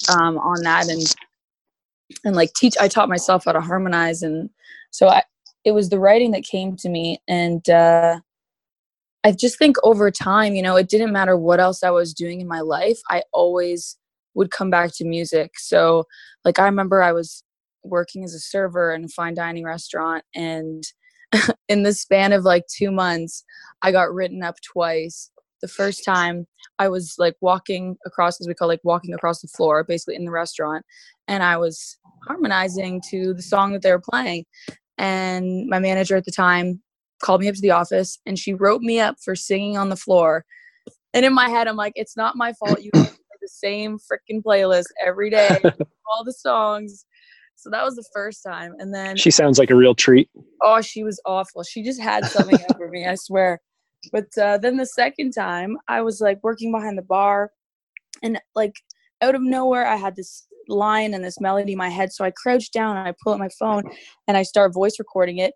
um, 0.10 0.38
on 0.38 0.62
that 0.63 0.89
and 0.89 1.14
and 2.24 2.36
like 2.36 2.54
teach. 2.54 2.76
I 2.80 2.88
taught 2.88 3.10
myself 3.10 3.46
how 3.46 3.54
to 3.54 3.62
harmonize, 3.62 4.22
and 4.22 4.50
so 4.92 5.08
I 5.10 5.24
it 5.64 5.72
was 5.72 5.90
the 5.90 6.00
writing 6.00 6.32
that 6.32 6.44
came 6.44 6.76
to 6.78 6.90
me, 6.90 7.20
and 7.28 7.68
uh, 7.70 8.20
I 9.24 9.32
just 9.32 9.58
think 9.58 9.78
over 9.84 10.12
time, 10.12 10.54
you 10.54 10.62
know, 10.62 10.76
it 10.76 10.88
didn't 10.88 11.12
matter 11.12 11.36
what 11.36 11.60
else 11.60 11.84
I 11.84 11.90
was 11.90 12.14
doing 12.14 12.42
in 12.42 12.48
my 12.48 12.62
life. 12.62 13.00
I 13.10 13.24
always 13.34 13.98
would 14.36 14.52
come 14.52 14.70
back 14.70 14.92
to 14.96 15.06
music. 15.06 15.54
So 15.58 16.06
like 16.44 16.60
I 16.60 16.66
remember 16.66 17.02
I 17.02 17.12
was 17.12 17.44
working 17.84 18.24
as 18.24 18.36
a 18.36 18.40
server 18.40 18.94
in 18.94 19.06
a 19.06 19.08
fine 19.08 19.34
dining 19.34 19.64
restaurant 19.64 20.24
and 20.36 20.84
in 21.70 21.84
the 21.84 21.94
span 21.94 22.34
of 22.34 22.44
like 22.44 22.66
2 22.68 22.92
months 22.92 23.44
I 23.82 23.92
got 23.92 24.14
written 24.14 24.44
up 24.44 24.58
twice. 24.62 25.32
The 25.65 25.72
first 25.72 26.05
time 26.05 26.45
I 26.77 26.88
was 26.89 27.15
like 27.17 27.34
walking 27.41 27.98
across, 28.05 28.39
as 28.39 28.48
we 28.48 28.53
call 28.53 28.67
like 28.67 28.81
walking 28.84 29.15
across 29.15 29.41
the 29.41 29.48
floor, 29.48 29.84
basically 29.84 30.13
in 30.15 30.24
the 30.24 30.29
restaurant, 30.31 30.86
and 31.27 31.41
I 31.41 31.57
was 31.57 31.98
harmonizing 32.27 33.01
to 33.10 33.34
the 33.34 33.41
song 33.41 33.74
that 33.74 33.81
they 33.81 33.89
were 33.91 34.00
playing. 34.12 34.45
And 35.00 35.65
my 35.67 35.79
manager 35.79 36.15
at 36.17 36.25
the 36.25 36.31
time 36.31 36.84
called 37.24 37.41
me 37.41 37.48
up 37.50 37.55
to 37.55 37.62
the 37.62 37.72
office, 37.72 38.19
and 38.27 38.38
she 38.38 38.53
wrote 38.53 38.81
me 38.84 39.00
up 39.00 39.15
for 39.25 39.36
singing 39.36 39.75
on 39.75 39.89
the 39.89 39.95
floor. 39.95 40.45
And 41.15 41.25
in 41.25 41.34
my 41.34 41.50
head, 41.50 41.67
I'm 41.67 41.77
like, 41.77 41.93
it's 41.95 42.15
not 42.15 42.36
my 42.36 42.53
fault. 42.53 42.84
You 42.84 42.91
play 42.93 43.10
the 43.41 43.48
same 43.48 43.98
freaking 43.98 44.43
playlist 44.43 44.86
every 45.03 45.31
day, 45.31 45.50
all 46.13 46.24
the 46.24 46.31
songs. 46.34 47.07
So 47.55 47.72
that 47.72 47.84
was 47.84 47.95
the 47.95 48.05
first 48.13 48.43
time, 48.48 48.74
and 48.77 48.93
then 48.93 49.17
She 49.17 49.31
sounds 49.31 49.57
like 49.57 49.72
a 49.72 49.75
real 49.75 49.95
treat. 49.95 50.29
oh 50.62 50.79
she 50.81 51.03
was 51.03 51.19
awful 51.25 51.63
she 51.63 51.81
just 51.81 52.00
had 52.00 52.24
something 52.25 52.60
over 52.75 52.88
me 52.89 53.07
i 53.07 53.15
swear 53.15 53.60
but 54.12 54.26
uh, 54.42 54.58
then 54.58 54.78
the 54.78 54.86
second 54.86 55.32
time 55.32 55.78
i 55.88 56.02
was 56.02 56.22
like 56.22 56.40
working 56.44 56.72
behind 56.72 56.98
the 56.98 57.04
bar 57.04 57.52
and 58.24 58.40
like 58.56 58.76
out 59.22 59.36
of 59.36 59.42
nowhere 59.42 59.86
i 59.86 59.96
had 59.96 60.16
this 60.16 60.48
line 60.68 61.14
and 61.14 61.24
this 61.24 61.40
melody 61.40 61.74
in 61.74 61.78
my 61.78 61.90
head 61.90 62.12
so 62.12 62.26
i 62.26 62.32
crouched 62.32 62.74
down 62.74 62.98
and 62.98 63.08
i 63.08 63.14
pull 63.24 63.34
out 63.34 63.40
my 63.40 63.50
phone 63.60 63.84
and 64.28 64.36
i 64.36 64.44
start 64.44 64.74
voice 64.74 64.96
recording 64.98 65.38
it 65.38 65.54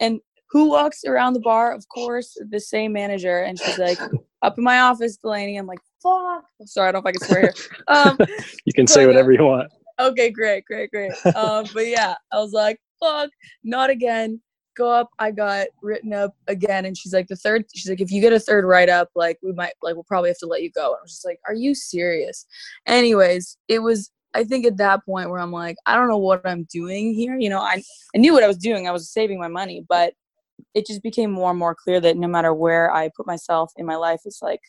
and 0.00 0.20
who 0.50 0.68
walks 0.68 1.04
around 1.04 1.32
the 1.32 1.40
bar 1.40 1.72
of 1.72 1.84
course 1.88 2.36
the 2.50 2.60
same 2.60 2.92
manager 2.92 3.40
and 3.40 3.58
she's 3.58 3.78
like 3.78 3.98
up 4.42 4.58
in 4.58 4.64
my 4.64 4.80
office 4.80 5.16
delaney 5.16 5.56
i'm 5.56 5.66
like 5.66 5.78
fuck 6.02 6.44
sorry 6.66 6.88
i 6.88 6.92
don't 6.92 7.04
know 7.04 7.10
if 7.10 7.14
i 7.14 7.18
can 7.18 7.26
swear 7.26 7.40
here 7.40 7.54
um, 7.88 8.18
You 8.64 8.72
can 8.74 8.86
say 8.86 9.06
whatever 9.06 9.32
you 9.32 9.42
want. 9.44 9.70
okay, 9.98 10.30
great, 10.30 10.64
great, 10.64 10.90
great. 10.90 11.12
Um, 11.34 11.66
but 11.74 11.86
yeah, 11.86 12.14
I 12.32 12.38
was 12.38 12.52
like, 12.52 12.78
fuck, 13.00 13.30
not 13.64 13.90
again. 13.90 14.40
Go 14.80 14.90
up. 14.90 15.10
I 15.18 15.30
got 15.30 15.66
written 15.82 16.12
up 16.12 16.34
again, 16.48 16.86
and 16.86 16.96
she's 16.96 17.12
like, 17.12 17.28
the 17.28 17.36
third. 17.36 17.64
She's 17.74 17.90
like, 17.90 18.00
if 18.00 18.10
you 18.10 18.20
get 18.20 18.32
a 18.32 18.40
third 18.40 18.64
write 18.64 18.88
up, 18.88 19.10
like 19.14 19.38
we 19.42 19.52
might, 19.52 19.74
like 19.82 19.94
we'll 19.94 20.04
probably 20.04 20.30
have 20.30 20.38
to 20.38 20.46
let 20.46 20.62
you 20.62 20.70
go. 20.70 20.86
And 20.92 20.98
I 20.98 21.02
was 21.02 21.12
just 21.12 21.26
like, 21.26 21.38
are 21.46 21.54
you 21.54 21.74
serious? 21.74 22.46
Anyways, 22.86 23.58
it 23.68 23.80
was. 23.80 24.10
I 24.32 24.44
think 24.44 24.64
at 24.64 24.76
that 24.76 25.04
point 25.04 25.28
where 25.28 25.40
I'm 25.40 25.52
like, 25.52 25.76
I 25.86 25.96
don't 25.96 26.08
know 26.08 26.16
what 26.16 26.46
I'm 26.46 26.64
doing 26.72 27.12
here. 27.14 27.36
You 27.36 27.50
know, 27.50 27.60
I 27.60 27.82
I 28.14 28.18
knew 28.18 28.32
what 28.32 28.44
I 28.44 28.48
was 28.48 28.58
doing. 28.58 28.88
I 28.88 28.92
was 28.92 29.10
saving 29.12 29.38
my 29.38 29.48
money, 29.48 29.84
but 29.88 30.14
it 30.74 30.86
just 30.86 31.02
became 31.02 31.30
more 31.32 31.50
and 31.50 31.58
more 31.58 31.74
clear 31.74 32.00
that 32.00 32.16
no 32.16 32.28
matter 32.28 32.54
where 32.54 32.94
I 32.94 33.10
put 33.16 33.26
myself 33.26 33.72
in 33.76 33.86
my 33.86 33.96
life, 33.96 34.20
it's 34.24 34.40
like 34.42 34.60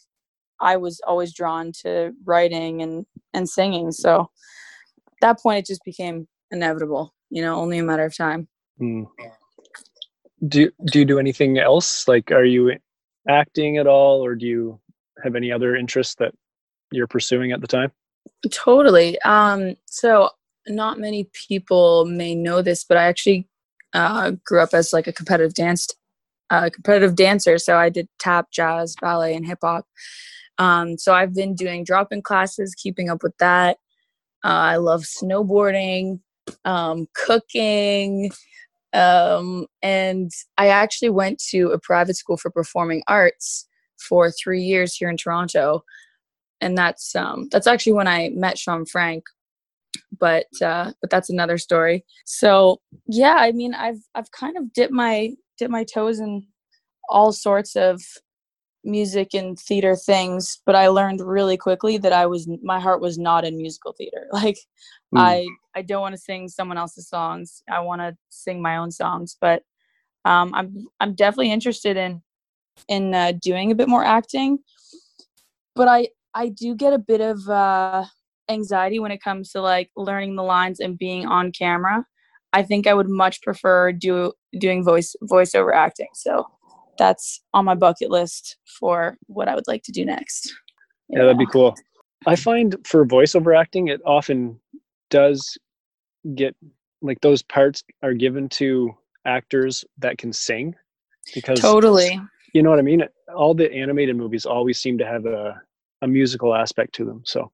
I 0.59 0.77
was 0.77 0.99
always 1.07 1.33
drawn 1.33 1.71
to 1.83 2.11
writing 2.25 2.81
and 2.81 3.05
and 3.33 3.47
singing. 3.47 3.91
So 3.91 4.29
that 5.21 5.39
point 5.39 5.59
it 5.59 5.65
just 5.67 5.83
became 5.85 6.27
inevitable 6.51 7.13
you 7.31 7.41
know 7.41 7.55
only 7.55 7.79
a 7.79 7.83
matter 7.83 8.05
of 8.05 8.15
time 8.15 8.47
Hmm. 8.77 9.03
Do 10.47 10.71
do 10.85 10.99
you 10.99 11.05
do 11.05 11.19
anything 11.19 11.59
else? 11.59 12.07
Like, 12.07 12.31
are 12.31 12.45
you 12.45 12.73
acting 13.27 13.77
at 13.77 13.87
all, 13.87 14.23
or 14.23 14.35
do 14.35 14.45
you 14.45 14.79
have 15.23 15.35
any 15.35 15.51
other 15.51 15.75
interests 15.75 16.15
that 16.15 16.33
you're 16.91 17.07
pursuing 17.07 17.51
at 17.51 17.61
the 17.61 17.67
time? 17.67 17.91
totally 18.51 19.19
um 19.21 19.75
so 19.85 20.29
not 20.67 20.99
many 20.99 21.29
people 21.33 22.05
may 22.05 22.35
know 22.35 22.61
this 22.61 22.83
but 22.83 22.97
i 22.97 23.03
actually 23.03 23.47
uh 23.93 24.31
grew 24.45 24.61
up 24.61 24.73
as 24.73 24.93
like 24.93 25.07
a 25.07 25.13
competitive 25.13 25.53
dance 25.53 25.87
uh 26.49 26.69
competitive 26.73 27.15
dancer 27.15 27.57
so 27.57 27.77
i 27.77 27.89
did 27.89 28.07
tap 28.19 28.51
jazz 28.51 28.95
ballet 29.01 29.35
and 29.35 29.45
hip 29.45 29.59
hop 29.61 29.85
um 30.57 30.97
so 30.97 31.13
i've 31.13 31.33
been 31.33 31.55
doing 31.55 31.83
drop-in 31.83 32.21
classes 32.21 32.75
keeping 32.75 33.09
up 33.09 33.23
with 33.23 33.37
that 33.37 33.77
uh, 34.43 34.47
i 34.47 34.75
love 34.75 35.01
snowboarding 35.01 36.19
um 36.65 37.07
cooking 37.13 38.31
um 38.93 39.65
and 39.81 40.31
i 40.57 40.67
actually 40.67 41.09
went 41.09 41.39
to 41.39 41.67
a 41.67 41.79
private 41.79 42.15
school 42.15 42.37
for 42.37 42.51
performing 42.51 43.01
arts 43.07 43.67
for 43.97 44.31
three 44.31 44.61
years 44.61 44.95
here 44.95 45.09
in 45.09 45.15
toronto 45.15 45.83
and 46.61 46.77
that's 46.77 47.15
um 47.15 47.49
that's 47.51 47.67
actually 47.67 47.93
when 47.93 48.07
I 48.07 48.29
met 48.33 48.57
Sean 48.57 48.85
Frank. 48.85 49.23
But 50.17 50.45
uh, 50.61 50.93
but 51.01 51.09
that's 51.09 51.29
another 51.29 51.57
story. 51.57 52.05
So 52.25 52.79
yeah, 53.07 53.35
I 53.39 53.51
mean, 53.51 53.73
I've 53.73 53.99
I've 54.15 54.31
kind 54.31 54.55
of 54.55 54.71
dipped 54.71 54.93
my 54.93 55.31
dipped 55.57 55.71
my 55.71 55.83
toes 55.83 56.19
in 56.19 56.45
all 57.09 57.33
sorts 57.33 57.75
of 57.75 58.01
music 58.83 59.33
and 59.33 59.59
theater 59.59 59.95
things, 59.95 60.61
but 60.65 60.75
I 60.75 60.87
learned 60.87 61.21
really 61.21 61.57
quickly 61.57 61.97
that 61.99 62.13
I 62.13 62.25
was 62.25 62.47
my 62.63 62.79
heart 62.79 63.01
was 63.01 63.17
not 63.17 63.45
in 63.45 63.57
musical 63.57 63.93
theater. 63.93 64.27
Like 64.33 64.57
Hmm. 65.13 65.17
I 65.19 65.47
I 65.75 65.81
don't 65.81 66.01
want 66.01 66.15
to 66.15 66.21
sing 66.21 66.47
someone 66.47 66.77
else's 66.77 67.09
songs. 67.09 67.63
I 67.69 67.81
want 67.81 68.01
to 68.01 68.15
sing 68.29 68.61
my 68.61 68.77
own 68.77 68.91
songs, 68.91 69.37
but 69.41 69.63
um, 70.23 70.53
I'm 70.53 70.87
I'm 70.99 71.15
definitely 71.15 71.51
interested 71.51 71.97
in 71.97 72.21
in 72.87 73.13
uh, 73.13 73.33
doing 73.41 73.71
a 73.71 73.75
bit 73.75 73.89
more 73.89 74.03
acting 74.03 74.59
but 75.75 75.87
i 75.87 76.07
i 76.33 76.49
do 76.49 76.75
get 76.75 76.93
a 76.93 76.97
bit 76.97 77.21
of 77.21 77.47
uh 77.49 78.03
anxiety 78.49 78.99
when 78.99 79.11
it 79.11 79.21
comes 79.21 79.51
to 79.51 79.61
like 79.61 79.89
learning 79.95 80.35
the 80.35 80.43
lines 80.43 80.79
and 80.79 80.97
being 80.97 81.25
on 81.25 81.51
camera 81.51 82.05
i 82.53 82.61
think 82.61 82.87
i 82.87 82.93
would 82.93 83.09
much 83.09 83.41
prefer 83.41 83.91
do 83.91 84.31
doing 84.59 84.83
voice 84.83 85.15
voiceover 85.23 85.73
acting 85.73 86.09
so 86.13 86.45
that's 86.97 87.41
on 87.53 87.65
my 87.65 87.75
bucket 87.75 88.09
list 88.09 88.57
for 88.79 89.17
what 89.27 89.47
i 89.47 89.55
would 89.55 89.67
like 89.67 89.83
to 89.83 89.91
do 89.91 90.05
next 90.05 90.53
Yeah, 91.09 91.23
that'd 91.23 91.37
be 91.37 91.45
cool. 91.47 91.75
I 92.25 92.35
find 92.35 92.75
for 92.85 93.05
voiceover 93.05 93.59
acting, 93.59 93.87
it 93.87 94.01
often 94.05 94.59
does 95.09 95.57
get 96.35 96.55
like 97.01 97.19
those 97.21 97.41
parts 97.41 97.83
are 98.03 98.13
given 98.13 98.47
to 98.47 98.95
actors 99.25 99.83
that 99.97 100.17
can 100.17 100.31
sing 100.31 100.75
because 101.33 101.59
totally 101.59 102.19
you 102.53 102.61
know 102.61 102.69
what 102.69 102.79
I 102.79 102.83
mean. 102.83 103.03
All 103.33 103.53
the 103.53 103.71
animated 103.71 104.15
movies 104.15 104.45
always 104.45 104.79
seem 104.79 104.97
to 104.97 105.05
have 105.05 105.25
a 105.25 105.61
a 106.03 106.07
musical 106.07 106.55
aspect 106.55 106.93
to 106.95 107.05
them. 107.05 107.21
So 107.25 107.51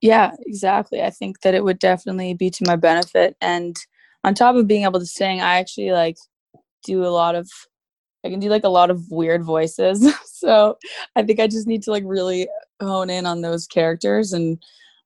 Yeah, 0.00 0.32
exactly. 0.46 1.02
I 1.02 1.10
think 1.10 1.40
that 1.40 1.54
it 1.54 1.64
would 1.64 1.78
definitely 1.78 2.34
be 2.34 2.50
to 2.50 2.64
my 2.66 2.76
benefit. 2.76 3.36
And 3.40 3.76
on 4.22 4.34
top 4.34 4.54
of 4.54 4.66
being 4.66 4.84
able 4.84 5.00
to 5.00 5.06
sing, 5.06 5.40
I 5.40 5.58
actually 5.58 5.92
like 5.92 6.16
do 6.84 7.04
a 7.04 7.08
lot 7.08 7.34
of 7.34 7.48
I 8.24 8.30
can 8.30 8.40
do 8.40 8.48
like 8.48 8.64
a 8.64 8.68
lot 8.68 8.90
of 8.90 9.10
weird 9.10 9.42
voices. 9.42 10.06
so 10.26 10.76
I 11.16 11.22
think 11.22 11.40
I 11.40 11.46
just 11.46 11.66
need 11.66 11.82
to 11.84 11.90
like 11.90 12.04
really 12.06 12.48
hone 12.80 13.10
in 13.10 13.26
on 13.26 13.40
those 13.40 13.66
characters 13.66 14.32
and 14.32 14.58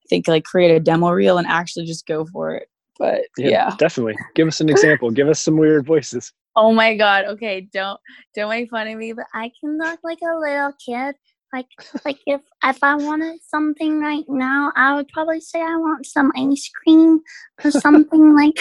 I 0.04 0.06
think 0.08 0.28
like 0.28 0.44
create 0.44 0.74
a 0.74 0.80
demo 0.80 1.10
reel 1.10 1.38
and 1.38 1.46
actually 1.46 1.86
just 1.86 2.06
go 2.06 2.24
for 2.26 2.54
it. 2.54 2.68
But 2.98 3.22
yeah. 3.36 3.74
definitely. 3.78 4.16
Give 4.34 4.48
us 4.48 4.60
an 4.60 4.68
example. 4.70 5.10
Give 5.10 5.28
us 5.28 5.40
some 5.40 5.56
weird 5.56 5.86
voices. 5.86 6.32
Oh 6.56 6.72
my 6.72 6.96
god. 6.96 7.24
Okay, 7.24 7.68
don't 7.72 7.98
don't 8.34 8.50
make 8.50 8.70
fun 8.70 8.86
of 8.86 8.96
me, 8.96 9.12
but 9.12 9.26
I 9.34 9.50
can 9.60 9.76
look 9.76 9.98
like 10.04 10.18
a 10.22 10.38
little 10.38 10.72
kid. 10.84 11.16
Like 11.52 11.66
like 12.04 12.18
if 12.26 12.40
if 12.64 12.82
I 12.82 12.94
wanted 12.96 13.40
something 13.42 14.00
right 14.00 14.24
now, 14.28 14.72
I 14.76 14.94
would 14.94 15.08
probably 15.08 15.40
say 15.40 15.60
I 15.60 15.76
want 15.76 16.06
some 16.06 16.32
ice 16.36 16.70
cream 16.82 17.20
or 17.64 17.70
something 17.70 18.34
like 18.34 18.58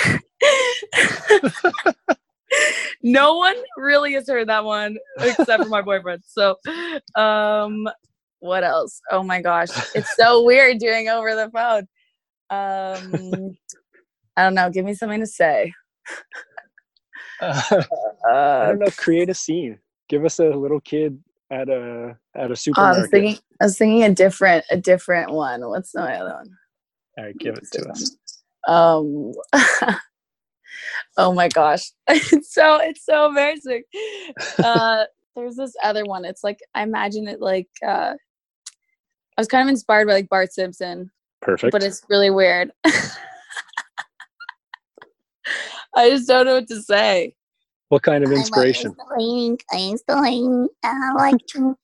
No 3.03 3.37
one 3.37 3.55
really 3.77 4.13
has 4.13 4.27
heard 4.27 4.49
that 4.49 4.65
one 4.65 4.97
except 5.21 5.63
for 5.63 5.69
my 5.69 5.81
boyfriend. 5.83 6.23
So 6.27 6.57
um 7.15 7.87
what 8.39 8.63
else? 8.63 9.01
Oh 9.11 9.23
my 9.23 9.41
gosh. 9.41 9.69
It's 9.93 10.15
so 10.15 10.43
weird 10.43 10.79
doing 10.79 11.09
over 11.09 11.35
the 11.35 11.49
phone. 11.51 11.87
Um 12.49 13.57
I 14.37 14.43
don't 14.43 14.55
know, 14.55 14.69
give 14.69 14.85
me 14.85 14.95
something 14.95 15.19
to 15.21 15.27
say. 15.27 15.73
Uh, 17.41 17.61
I 18.29 18.67
don't 18.67 18.79
know. 18.79 18.91
Create 18.97 19.29
a 19.29 19.33
scene. 19.35 19.79
Give 20.09 20.25
us 20.25 20.39
a 20.39 20.49
little 20.49 20.81
kid 20.81 21.19
at 21.51 21.69
a 21.69 22.17
at 22.35 22.51
a 22.51 22.55
Oh, 22.77 22.83
I 22.83 22.93
was 22.93 23.07
supermarket. 23.07 23.09
thinking 23.09 23.37
I 23.61 23.65
was 23.65 23.77
thinking 23.77 24.03
a 24.03 24.13
different 24.13 24.65
a 24.71 24.77
different 24.77 25.31
one. 25.31 25.67
What's 25.69 25.95
my 25.95 26.17
other 26.19 26.35
one? 26.35 26.57
All 27.17 27.25
right, 27.25 27.37
give 27.39 27.57
it 27.57 27.71
to 27.73 27.85
us. 27.89 28.17
Um 28.67 29.33
Oh 31.17 31.33
my 31.33 31.47
gosh. 31.47 31.91
It's 32.09 32.53
so 32.53 32.77
it's 32.81 33.05
so 33.05 33.27
embarrassing. 33.27 33.83
Uh 34.63 35.05
there's 35.35 35.55
this 35.55 35.75
other 35.83 36.03
one. 36.05 36.25
It's 36.25 36.43
like 36.43 36.59
I 36.75 36.83
imagine 36.83 37.27
it 37.27 37.41
like 37.41 37.69
uh 37.85 38.13
I 38.15 39.41
was 39.41 39.47
kind 39.47 39.67
of 39.67 39.71
inspired 39.71 40.07
by 40.07 40.13
like 40.13 40.29
Bart 40.29 40.53
Simpson, 40.53 41.09
Perfect. 41.41 41.71
but 41.71 41.81
it's 41.83 42.03
really 42.09 42.29
weird. 42.29 42.71
I 45.95 46.09
just 46.09 46.27
don't 46.27 46.45
know 46.45 46.55
what 46.55 46.67
to 46.67 46.81
say. 46.81 47.35
what 47.89 48.03
kind 48.03 48.23
of 48.23 48.31
inspiration? 48.31 48.95
I 48.99 49.13
like, 49.13 49.19
I 50.83 51.13
like 51.15 51.37
to, 51.49 51.75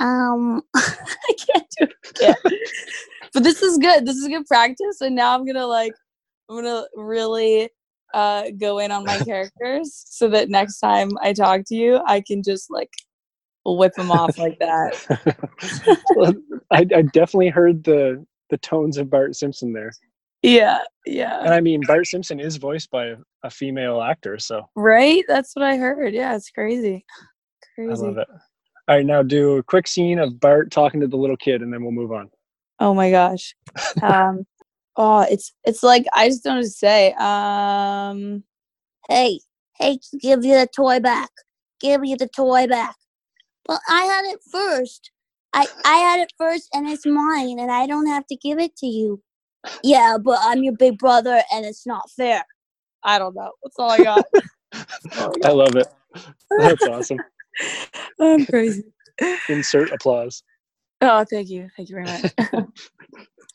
um, 0.00 0.62
I 0.74 1.34
can't 1.46 1.66
do 1.78 1.86
it. 2.20 2.70
but 3.32 3.42
this 3.42 3.62
is 3.62 3.78
good. 3.78 4.06
This 4.06 4.16
is 4.16 4.28
good 4.28 4.46
practice. 4.46 5.00
And 5.00 5.16
now 5.16 5.34
I'm 5.34 5.46
gonna 5.46 5.66
like 5.66 5.92
I'm 6.48 6.56
gonna 6.56 6.84
really 6.94 7.70
uh 8.14 8.44
go 8.58 8.78
in 8.78 8.90
on 8.90 9.04
my 9.04 9.18
characters 9.24 10.04
so 10.06 10.28
that 10.28 10.48
next 10.48 10.78
time 10.80 11.10
I 11.22 11.32
talk 11.32 11.62
to 11.66 11.74
you, 11.74 12.00
I 12.06 12.20
can 12.20 12.42
just 12.42 12.70
like 12.70 12.90
whip 13.64 13.94
them 13.94 14.10
off 14.10 14.38
like 14.38 14.58
that. 14.60 15.38
Well, 16.16 16.34
I, 16.70 16.86
I 16.94 17.02
definitely 17.02 17.48
heard 17.48 17.84
the 17.84 18.24
the 18.50 18.58
tones 18.58 18.96
of 18.96 19.10
Bart 19.10 19.36
Simpson 19.36 19.72
there, 19.72 19.92
Yeah, 20.42 20.78
yeah. 21.04 21.40
and 21.40 21.52
I 21.52 21.60
mean 21.60 21.82
Bart 21.86 22.06
Simpson 22.06 22.40
is 22.40 22.56
voiced 22.56 22.90
by 22.90 23.14
a, 23.44 23.50
female 23.50 24.00
actor, 24.00 24.38
so 24.38 24.62
Right? 24.74 25.24
That's 25.28 25.54
what 25.54 25.64
I 25.64 25.76
heard. 25.76 26.14
Yeah, 26.14 26.34
it's 26.34 26.50
crazy. 26.50 27.04
Crazy. 27.74 27.90
I 27.90 27.94
love 27.94 28.18
it. 28.18 28.28
All 28.88 28.96
right, 28.96 29.04
now 29.04 29.22
do 29.22 29.58
a 29.58 29.62
quick 29.62 29.86
scene 29.86 30.18
of 30.18 30.40
Bart 30.40 30.70
talking 30.70 31.00
to 31.00 31.06
the 31.06 31.16
little 31.16 31.36
kid, 31.36 31.60
and 31.60 31.72
then 31.72 31.82
we'll 31.82 31.92
move 31.92 32.12
on. 32.12 32.30
Oh 32.80 32.94
my 32.94 33.10
gosh. 33.10 33.54
Um 34.02 34.46
oh 34.98 35.20
it's 35.30 35.52
it's 35.64 35.82
like 35.82 36.04
I 36.12 36.28
just 36.28 36.44
don't 36.44 36.56
know 36.56 36.62
to 36.62 36.68
say. 36.68 37.14
Um 37.14 38.44
hey, 39.08 39.40
hey, 39.78 39.98
give 40.20 40.44
you 40.44 40.54
the 40.54 40.68
toy 40.74 41.00
back. 41.00 41.30
Give 41.80 42.04
you 42.04 42.16
the 42.16 42.28
toy 42.28 42.66
back. 42.66 42.96
Well, 43.66 43.80
I 43.88 44.02
had 44.04 44.24
it 44.26 44.40
first. 44.50 45.10
I, 45.52 45.66
I 45.84 45.96
had 45.96 46.20
it 46.20 46.32
first 46.38 46.68
and 46.74 46.88
it's 46.88 47.06
mine 47.06 47.58
and 47.58 47.70
I 47.70 47.86
don't 47.86 48.06
have 48.06 48.26
to 48.26 48.36
give 48.36 48.58
it 48.58 48.76
to 48.76 48.86
you. 48.86 49.22
Yeah, 49.82 50.16
but 50.22 50.38
I'm 50.42 50.62
your 50.62 50.74
big 50.74 50.98
brother 50.98 51.42
and 51.52 51.64
it's 51.64 51.86
not 51.86 52.10
fair. 52.10 52.44
I 53.02 53.18
don't 53.18 53.34
know. 53.34 53.52
That's 53.62 53.78
all 53.78 53.90
I 53.90 54.00
got. 54.00 54.26
I 55.44 55.50
love 55.50 55.76
it. 55.76 55.86
That's 56.58 56.86
awesome. 56.86 57.18
I'm 58.20 58.46
crazy. 58.46 58.84
Insert 59.48 59.92
applause. 59.92 60.42
Oh, 61.00 61.24
thank 61.24 61.48
you. 61.48 61.68
Thank 61.76 61.88
you 61.90 61.94
very 61.94 62.06
much. 62.06 62.66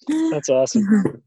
That's 0.32 0.50
awesome. 0.50 1.22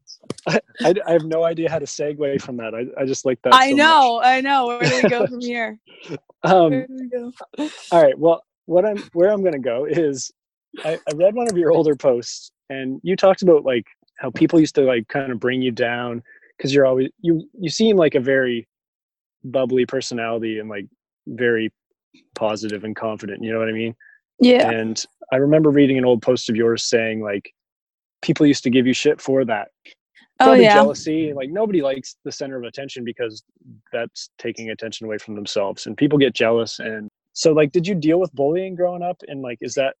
I, 0.47 0.59
I, 0.83 0.93
I 1.07 1.11
have 1.13 1.25
no 1.25 1.43
idea 1.43 1.69
how 1.69 1.79
to 1.79 1.85
segue 1.85 2.41
from 2.41 2.57
that. 2.57 2.73
I, 2.73 3.01
I 3.01 3.05
just 3.05 3.25
like 3.25 3.41
that. 3.43 3.53
I 3.53 3.71
so 3.71 3.77
much. 3.77 3.77
know, 3.77 4.21
I 4.23 4.41
know. 4.41 4.67
Where 4.67 4.81
do 4.81 5.01
we 5.03 5.09
go 5.09 5.27
from 5.27 5.41
here? 5.41 5.79
Um, 6.43 6.69
Where 6.69 6.87
do 6.87 6.93
we 6.93 7.09
go? 7.09 7.33
all 7.91 8.01
right. 8.01 8.17
Well, 8.17 8.43
what 8.67 8.85
I'm 8.85 8.97
where 9.13 9.31
I'm 9.31 9.43
gonna 9.43 9.59
go 9.59 9.85
is 9.85 10.31
I, 10.85 10.93
I 10.93 11.13
read 11.15 11.33
one 11.33 11.49
of 11.49 11.57
your 11.57 11.71
older 11.71 11.95
posts 11.95 12.51
and 12.69 13.01
you 13.03 13.15
talked 13.15 13.41
about 13.41 13.65
like 13.65 13.85
how 14.17 14.29
people 14.29 14.59
used 14.59 14.75
to 14.75 14.81
like 14.81 15.07
kind 15.07 15.31
of 15.31 15.39
bring 15.39 15.61
you 15.61 15.71
down 15.71 16.21
because 16.55 16.73
you're 16.73 16.85
always 16.85 17.09
you 17.21 17.49
you 17.59 17.69
seem 17.69 17.97
like 17.97 18.15
a 18.15 18.19
very 18.19 18.67
bubbly 19.43 19.85
personality 19.85 20.59
and 20.59 20.69
like 20.69 20.85
very 21.27 21.71
positive 22.35 22.83
and 22.83 22.95
confident. 22.95 23.43
You 23.43 23.53
know 23.53 23.59
what 23.59 23.69
I 23.69 23.73
mean? 23.73 23.95
Yeah. 24.39 24.69
And 24.69 25.03
I 25.31 25.37
remember 25.37 25.69
reading 25.69 25.97
an 25.97 26.05
old 26.05 26.21
post 26.21 26.49
of 26.49 26.55
yours 26.55 26.83
saying 26.83 27.21
like 27.21 27.53
people 28.21 28.45
used 28.45 28.63
to 28.63 28.69
give 28.69 28.87
you 28.87 28.93
shit 28.93 29.21
for 29.21 29.45
that. 29.45 29.69
Oh 30.39 30.53
yeah. 30.53 30.73
jealousy. 30.73 31.33
Like 31.33 31.49
nobody 31.49 31.81
likes 31.81 32.17
the 32.23 32.31
center 32.31 32.57
of 32.57 32.63
attention 32.63 33.03
because 33.03 33.43
that's 33.91 34.29
taking 34.37 34.69
attention 34.69 35.05
away 35.05 35.17
from 35.17 35.35
themselves. 35.35 35.85
And 35.85 35.97
people 35.97 36.17
get 36.17 36.33
jealous. 36.33 36.79
And 36.79 37.09
so 37.33 37.53
like 37.53 37.71
did 37.71 37.87
you 37.87 37.95
deal 37.95 38.19
with 38.19 38.33
bullying 38.33 38.75
growing 38.75 39.01
up? 39.01 39.21
And 39.27 39.41
like 39.41 39.57
is 39.61 39.73
that 39.75 39.95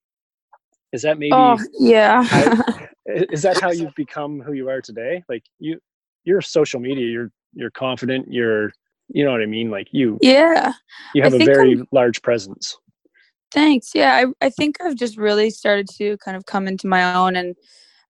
is 0.93 1.01
that 1.01 1.17
maybe 1.17 1.33
Oh 1.33 1.57
yeah. 1.79 2.27
I- 2.31 2.87
is 3.07 3.41
that 3.41 3.61
how 3.61 3.71
you've 3.71 3.95
become 3.95 4.41
who 4.41 4.53
you 4.53 4.69
are 4.69 4.81
today? 4.81 5.23
Like 5.29 5.43
you 5.59 5.79
you're 6.23 6.41
social 6.41 6.79
media, 6.79 7.07
you're 7.07 7.31
you're 7.53 7.71
confident, 7.71 8.27
you're 8.29 8.71
you 9.09 9.23
know 9.23 9.31
what 9.31 9.41
I 9.41 9.45
mean? 9.45 9.71
Like 9.71 9.87
you 9.91 10.19
yeah. 10.21 10.73
you 11.13 11.23
I 11.23 11.25
have 11.25 11.33
a 11.33 11.45
very 11.45 11.81
large 11.91 12.21
presence. 12.21 12.77
Thanks. 13.51 13.91
Yeah, 13.95 14.13
I, 14.13 14.45
I 14.45 14.49
think 14.49 14.77
I've 14.81 14.95
just 14.95 15.17
really 15.17 15.49
started 15.49 15.87
to 15.97 16.17
kind 16.17 16.35
of 16.35 16.45
come 16.45 16.67
into 16.67 16.85
my 16.87 17.13
own 17.13 17.35
and 17.37 17.55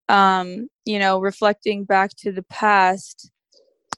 um, 0.09 0.67
you 0.85 0.99
know, 0.99 1.19
reflecting 1.19 1.83
back 1.83 2.11
to 2.19 2.31
the 2.31 2.43
past. 2.43 3.31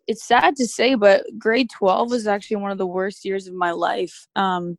It's 0.07 0.27
sad 0.27 0.55
to 0.55 0.65
say, 0.65 0.95
but 0.95 1.23
grade 1.37 1.69
12 1.77 2.09
was 2.09 2.27
actually 2.27 2.57
one 2.57 2.71
of 2.71 2.77
the 2.77 2.87
worst 2.87 3.23
years 3.25 3.47
of 3.47 3.53
my 3.53 3.71
life. 3.71 4.27
Um, 4.35 4.77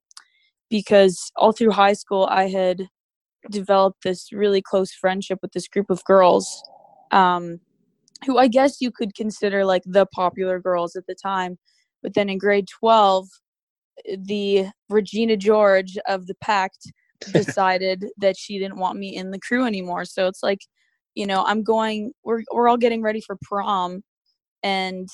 because 0.69 1.31
all 1.37 1.53
through 1.53 1.73
high 1.73 1.93
school 1.93 2.29
I 2.31 2.49
had 2.49 2.89
developed 3.51 4.05
this 4.05 4.33
really 4.33 4.63
close 4.63 4.93
friendship 4.93 5.39
with 5.43 5.53
this 5.53 5.69
group 5.69 5.91
of 5.91 6.05
girls. 6.05 6.63
Um, 7.11 7.61
who 8.27 8.39
I 8.39 8.49
guess 8.49 8.81
you 8.81 8.91
could 8.91 9.15
consider 9.15 9.65
like 9.65 9.83
the 9.87 10.07
popular 10.07 10.61
girls 10.61 10.95
at 10.95 11.07
the 11.07 11.15
time. 11.15 11.59
But 12.03 12.15
then 12.15 12.29
in 12.29 12.39
grade 12.39 12.69
12, 12.81 13.29
the 14.19 14.67
Regina 14.89 15.37
George 15.37 15.97
of 16.07 16.27
the 16.27 16.35
pact 16.37 16.93
decided 17.33 18.07
that 18.19 18.37
she 18.37 18.59
didn't 18.59 18.79
want 18.79 18.99
me 18.99 19.17
in 19.17 19.31
the 19.31 19.41
crew 19.41 19.65
anymore. 19.65 20.05
So 20.05 20.27
it's 20.27 20.43
like, 20.43 20.61
you 21.15 21.27
know, 21.27 21.45
I'm 21.47 21.63
going 21.63 22.13
we're 22.25 22.43
we're 22.53 22.69
all 22.69 22.77
getting 22.79 23.03
ready 23.03 23.21
for 23.21 23.37
prom 23.43 24.03
and 24.63 25.09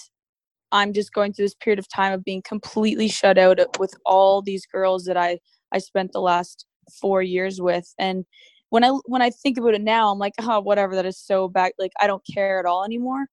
I'm 0.72 0.92
just 0.92 1.12
going 1.12 1.32
through 1.32 1.46
this 1.46 1.54
period 1.54 1.78
of 1.78 1.88
time 1.88 2.12
of 2.12 2.24
being 2.24 2.42
completely 2.42 3.08
shut 3.08 3.38
out 3.38 3.58
with 3.78 3.94
all 4.04 4.42
these 4.42 4.66
girls 4.66 5.04
that 5.04 5.16
I 5.16 5.38
I 5.72 5.78
spent 5.78 6.12
the 6.12 6.20
last 6.20 6.66
4 7.00 7.22
years 7.22 7.60
with 7.60 7.92
and 7.98 8.24
when 8.70 8.84
I 8.84 8.90
when 9.06 9.22
I 9.22 9.30
think 9.30 9.58
about 9.58 9.74
it 9.74 9.80
now, 9.82 10.10
I'm 10.12 10.18
like, 10.18 10.34
oh, 10.40 10.60
whatever. 10.60 10.94
That 10.96 11.06
is 11.06 11.18
so 11.18 11.48
back. 11.48 11.72
Like, 11.78 11.92
I 12.00 12.06
don't 12.08 12.22
care 12.34 12.58
at 12.60 12.66
all 12.66 12.84
anymore. 12.84 13.26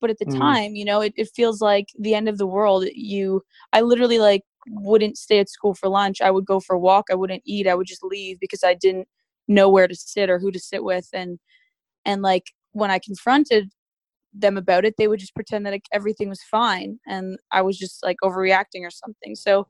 But 0.00 0.10
at 0.10 0.18
the 0.18 0.26
Mm. 0.26 0.32
time, 0.38 0.74
you 0.76 0.84
know, 0.84 1.00
it, 1.00 1.12
it 1.16 1.28
feels 1.34 1.60
like 1.60 1.88
the 1.98 2.14
end 2.14 2.28
of 2.28 2.38
the 2.38 2.46
world. 2.46 2.84
You, 2.94 3.42
I 3.72 3.80
literally 3.82 4.18
like 4.18 4.42
wouldn't 4.68 5.18
stay 5.18 5.38
at 5.40 5.48
school 5.50 5.74
for 5.74 5.88
lunch. 5.88 6.20
I 6.20 6.30
would 6.30 6.44
go 6.46 6.60
for 6.60 6.76
a 6.76 6.78
walk. 6.78 7.06
I 7.10 7.14
wouldn't 7.16 7.42
eat. 7.46 7.66
I 7.66 7.74
would 7.74 7.86
just 7.86 8.04
leave 8.04 8.38
because 8.40 8.62
I 8.64 8.74
didn't 8.74 9.08
know 9.48 9.68
where 9.70 9.88
to 9.88 9.94
sit 9.96 10.30
or 10.30 10.38
who 10.38 10.50
to 10.52 10.60
sit 10.60 10.84
with. 10.84 11.08
And 11.12 11.38
and 12.06 12.22
like 12.22 12.44
when 12.72 12.90
I 12.90 12.98
confronted 12.98 13.70
them 14.32 14.56
about 14.56 14.84
it, 14.84 14.94
they 14.96 15.08
would 15.08 15.20
just 15.20 15.34
pretend 15.34 15.66
that 15.66 15.72
like, 15.72 15.86
everything 15.92 16.28
was 16.28 16.42
fine 16.42 16.98
and 17.06 17.38
I 17.52 17.62
was 17.62 17.78
just 17.78 18.04
like 18.04 18.16
overreacting 18.22 18.82
or 18.82 18.90
something. 18.90 19.34
So 19.34 19.66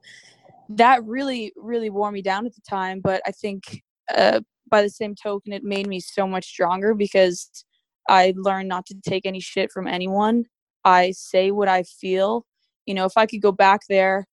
that 0.69 1.03
really, 1.03 1.53
really 1.55 1.89
wore 1.89 2.11
me 2.11 2.21
down 2.21 2.45
at 2.45 2.53
the 2.53 2.61
time. 2.69 3.01
But 3.01 3.21
I 3.25 3.31
think 3.31 3.81
uh, 4.13 4.41
by 4.69 4.81
the 4.81 4.89
same 4.89 5.15
token, 5.15 5.53
it 5.53 5.63
made 5.63 5.87
me 5.87 5.99
so 5.99 6.27
much 6.27 6.45
stronger 6.45 6.93
because 6.93 7.49
I 8.09 8.33
learned 8.35 8.69
not 8.69 8.85
to 8.87 8.95
take 9.05 9.25
any 9.25 9.39
shit 9.39 9.71
from 9.71 9.87
anyone. 9.87 10.45
I 10.83 11.11
say 11.11 11.51
what 11.51 11.67
I 11.67 11.83
feel. 11.83 12.45
You 12.85 12.93
know, 12.93 13.05
if 13.05 13.13
I 13.17 13.25
could 13.25 13.41
go 13.41 13.51
back 13.51 13.81
there 13.89 14.25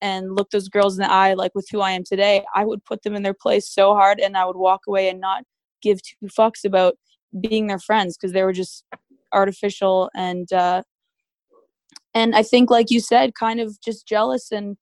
and 0.00 0.34
look 0.34 0.50
those 0.50 0.68
girls 0.68 0.96
in 0.96 1.02
the 1.02 1.10
eye, 1.10 1.34
like 1.34 1.54
with 1.54 1.66
who 1.70 1.80
I 1.80 1.92
am 1.92 2.04
today, 2.04 2.44
I 2.54 2.64
would 2.64 2.84
put 2.84 3.02
them 3.02 3.14
in 3.14 3.22
their 3.22 3.34
place 3.34 3.68
so 3.68 3.94
hard 3.94 4.20
and 4.20 4.36
I 4.36 4.44
would 4.44 4.56
walk 4.56 4.82
away 4.86 5.08
and 5.08 5.20
not 5.20 5.44
give 5.82 6.00
two 6.02 6.26
fucks 6.26 6.64
about 6.64 6.96
being 7.40 7.66
their 7.66 7.78
friends 7.78 8.16
because 8.16 8.32
they 8.32 8.42
were 8.42 8.52
just 8.52 8.84
artificial 9.32 10.10
and 10.14 10.52
uh 10.52 10.82
and 12.14 12.34
I 12.34 12.42
think 12.42 12.70
like 12.70 12.90
you 12.90 13.00
said 13.00 13.34
kind 13.34 13.60
of 13.60 13.80
just 13.80 14.06
jealous. 14.06 14.50
And 14.50 14.76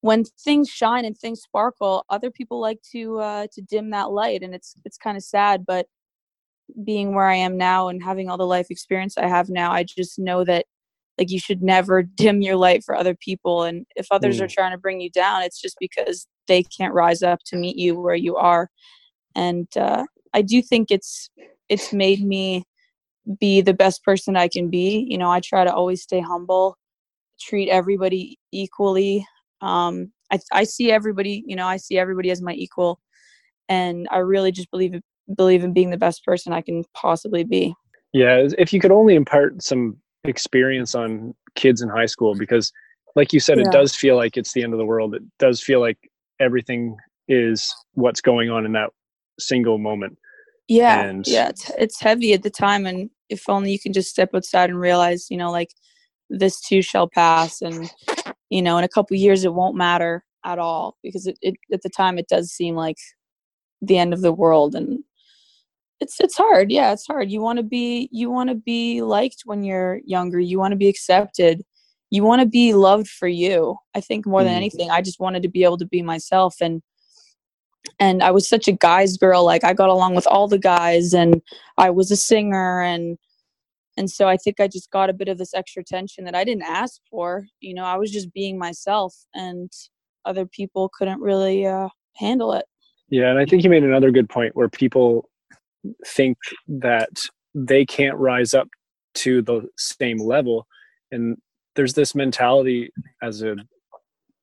when 0.00 0.24
things 0.24 0.68
shine 0.68 1.04
and 1.04 1.16
things 1.16 1.42
sparkle 1.42 2.04
other 2.08 2.30
people 2.30 2.60
like 2.60 2.80
to 2.92 3.18
uh 3.18 3.46
to 3.52 3.62
dim 3.62 3.90
that 3.90 4.10
light 4.10 4.42
and 4.42 4.54
it's 4.54 4.74
it's 4.84 4.96
kind 4.96 5.16
of 5.16 5.22
sad. 5.22 5.64
But 5.66 5.86
being 6.84 7.14
where 7.14 7.26
I 7.26 7.36
am 7.36 7.56
now 7.56 7.88
and 7.88 8.02
having 8.02 8.28
all 8.28 8.38
the 8.38 8.46
life 8.46 8.66
experience 8.70 9.18
I 9.18 9.26
have 9.26 9.48
now 9.48 9.72
I 9.72 9.84
just 9.84 10.18
know 10.18 10.44
that 10.44 10.66
like 11.18 11.30
you 11.30 11.40
should 11.40 11.62
never 11.62 12.02
dim 12.16 12.42
your 12.42 12.56
light 12.56 12.84
for 12.84 12.94
other 12.94 13.14
people. 13.14 13.64
And 13.64 13.86
if 13.96 14.06
others 14.10 14.40
are 14.40 14.48
trying 14.48 14.72
to 14.72 14.78
bring 14.78 15.00
you 15.00 15.10
down 15.10 15.42
it's 15.42 15.60
just 15.60 15.76
because 15.78 16.26
they 16.48 16.62
can't 16.62 16.94
rise 16.94 17.22
up 17.22 17.40
to 17.46 17.56
meet 17.56 17.76
you 17.76 18.00
where 18.00 18.14
you 18.14 18.36
are. 18.36 18.70
And 19.34 19.68
uh 19.76 20.06
I 20.34 20.42
do 20.42 20.62
think 20.62 20.90
it's 20.90 21.30
it's 21.68 21.92
made 21.92 22.24
me 22.24 22.64
be 23.38 23.60
the 23.60 23.74
best 23.74 24.02
person 24.04 24.36
I 24.36 24.48
can 24.48 24.70
be. 24.70 25.06
You 25.08 25.18
know, 25.18 25.30
I 25.30 25.40
try 25.40 25.64
to 25.64 25.72
always 25.72 26.02
stay 26.02 26.20
humble, 26.20 26.76
treat 27.40 27.68
everybody 27.68 28.38
equally. 28.52 29.26
Um, 29.60 30.12
I, 30.32 30.38
I 30.52 30.64
see 30.64 30.90
everybody, 30.90 31.44
you 31.46 31.56
know, 31.56 31.66
I 31.66 31.76
see 31.76 31.98
everybody 31.98 32.30
as 32.30 32.40
my 32.40 32.52
equal, 32.52 33.00
and 33.68 34.08
I 34.10 34.18
really 34.18 34.52
just 34.52 34.70
believe 34.70 35.00
believe 35.36 35.62
in 35.62 35.72
being 35.72 35.90
the 35.90 35.96
best 35.96 36.24
person 36.24 36.52
I 36.52 36.60
can 36.60 36.84
possibly 36.94 37.44
be. 37.44 37.74
Yeah, 38.12 38.48
if 38.58 38.72
you 38.72 38.80
could 38.80 38.90
only 38.90 39.14
impart 39.14 39.62
some 39.62 39.96
experience 40.24 40.94
on 40.94 41.34
kids 41.54 41.82
in 41.82 41.88
high 41.88 42.06
school, 42.06 42.34
because, 42.34 42.72
like 43.14 43.32
you 43.32 43.40
said, 43.40 43.58
Yeah. 43.58 43.66
it 43.66 43.72
does 43.72 43.94
feel 43.94 44.16
like 44.16 44.36
it's 44.36 44.52
the 44.52 44.62
end 44.62 44.72
of 44.72 44.78
the 44.78 44.84
world. 44.84 45.14
It 45.14 45.22
does 45.38 45.62
feel 45.62 45.80
like 45.80 45.98
everything 46.40 46.96
is 47.28 47.72
what's 47.94 48.20
going 48.20 48.50
on 48.50 48.64
in 48.66 48.72
that 48.72 48.90
single 49.38 49.78
moment. 49.78 50.18
Yeah, 50.70 51.00
And- 51.08 51.26
yeah, 51.26 51.48
it's 51.48 51.68
it's 51.76 52.00
heavy 52.00 52.32
at 52.32 52.42
the 52.44 52.50
time, 52.50 52.86
and 52.86 53.10
if 53.28 53.48
only 53.48 53.72
you 53.72 53.78
can 53.80 53.92
just 53.92 54.08
step 54.10 54.30
outside 54.34 54.70
and 54.70 54.78
realize, 54.80 55.26
you 55.28 55.36
know, 55.36 55.50
like 55.50 55.70
this 56.30 56.60
too 56.60 56.80
shall 56.80 57.08
pass, 57.08 57.60
and 57.60 57.90
you 58.50 58.62
know, 58.62 58.78
in 58.78 58.84
a 58.84 58.88
couple 58.88 59.16
years 59.16 59.44
it 59.44 59.52
won't 59.52 59.74
matter 59.76 60.24
at 60.44 60.58
all 60.60 60.96
because 61.02 61.26
it, 61.26 61.36
it 61.42 61.56
at 61.72 61.82
the 61.82 61.88
time 61.90 62.18
it 62.18 62.28
does 62.28 62.50
seem 62.52 62.76
like 62.76 62.96
the 63.82 63.98
end 63.98 64.14
of 64.14 64.20
the 64.20 64.32
world, 64.32 64.76
and 64.76 65.00
it's 66.00 66.20
it's 66.20 66.36
hard. 66.36 66.70
Yeah, 66.70 66.92
it's 66.92 67.06
hard. 67.06 67.32
You 67.32 67.40
want 67.40 67.56
to 67.56 67.64
be 67.64 68.08
you 68.12 68.30
want 68.30 68.48
to 68.50 68.54
be 68.54 69.02
liked 69.02 69.42
when 69.46 69.64
you're 69.64 70.00
younger. 70.06 70.38
You 70.38 70.60
want 70.60 70.70
to 70.70 70.76
be 70.76 70.88
accepted. 70.88 71.62
You 72.10 72.22
want 72.22 72.42
to 72.42 72.46
be 72.46 72.74
loved 72.74 73.08
for 73.08 73.26
you. 73.28 73.76
I 73.96 74.00
think 74.00 74.24
more 74.24 74.44
than 74.44 74.52
Mhm. 74.52 74.56
anything, 74.56 74.90
I 74.90 75.02
just 75.02 75.18
wanted 75.20 75.42
to 75.42 75.48
be 75.48 75.64
able 75.64 75.78
to 75.78 75.86
be 75.86 76.02
myself 76.02 76.56
and 76.60 76.80
and 78.00 78.22
I 78.22 78.30
was 78.30 78.48
such 78.48 78.66
a 78.66 78.72
guy's 78.72 79.16
girl. 79.18 79.44
Like 79.44 79.62
I 79.62 79.74
got 79.74 79.90
along 79.90 80.14
with 80.14 80.26
all 80.26 80.48
the 80.48 80.58
guys, 80.58 81.12
and 81.12 81.40
I 81.78 81.90
was 81.90 82.10
a 82.10 82.16
singer, 82.16 82.82
and 82.82 83.18
and 83.96 84.10
so 84.10 84.26
I 84.26 84.36
think 84.36 84.58
I 84.58 84.66
just 84.66 84.90
got 84.90 85.10
a 85.10 85.14
bit 85.14 85.28
of 85.28 85.38
this 85.38 85.54
extra 85.54 85.82
attention 85.82 86.24
that 86.24 86.34
I 86.34 86.42
didn't 86.42 86.62
ask 86.62 87.00
for. 87.10 87.46
You 87.60 87.74
know, 87.74 87.84
I 87.84 87.96
was 87.96 88.10
just 88.10 88.32
being 88.32 88.58
myself, 88.58 89.14
and 89.34 89.70
other 90.24 90.46
people 90.46 90.90
couldn't 90.96 91.20
really 91.20 91.66
uh, 91.66 91.88
handle 92.16 92.54
it. 92.54 92.64
Yeah, 93.10 93.30
and 93.30 93.38
I 93.38 93.44
think 93.44 93.62
you 93.62 93.70
made 93.70 93.84
another 93.84 94.10
good 94.10 94.28
point 94.28 94.56
where 94.56 94.68
people 94.68 95.28
think 96.06 96.38
that 96.68 97.26
they 97.54 97.84
can't 97.84 98.16
rise 98.16 98.54
up 98.54 98.68
to 99.16 99.42
the 99.42 99.68
same 99.76 100.18
level, 100.18 100.66
and 101.12 101.36
there's 101.76 101.94
this 101.94 102.14
mentality 102.14 102.90
as 103.22 103.42
a 103.42 103.56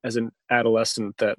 as 0.04 0.16
an 0.16 0.32
adolescent 0.52 1.18
that 1.18 1.38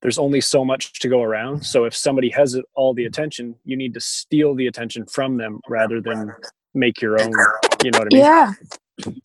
there's 0.00 0.18
only 0.18 0.40
so 0.40 0.64
much 0.64 0.98
to 1.00 1.08
go 1.08 1.22
around. 1.22 1.64
So 1.64 1.84
if 1.84 1.94
somebody 1.94 2.30
has 2.30 2.58
all 2.74 2.94
the 2.94 3.06
attention, 3.06 3.56
you 3.64 3.76
need 3.76 3.94
to 3.94 4.00
steal 4.00 4.54
the 4.54 4.66
attention 4.66 5.06
from 5.06 5.36
them 5.36 5.60
rather 5.68 6.00
than 6.00 6.32
make 6.74 7.00
your 7.00 7.20
own. 7.20 7.32
You 7.82 7.90
know 7.90 7.98
what 7.98 8.08
I 8.12 8.14
mean? 8.14 8.24
Yeah, 8.24 8.52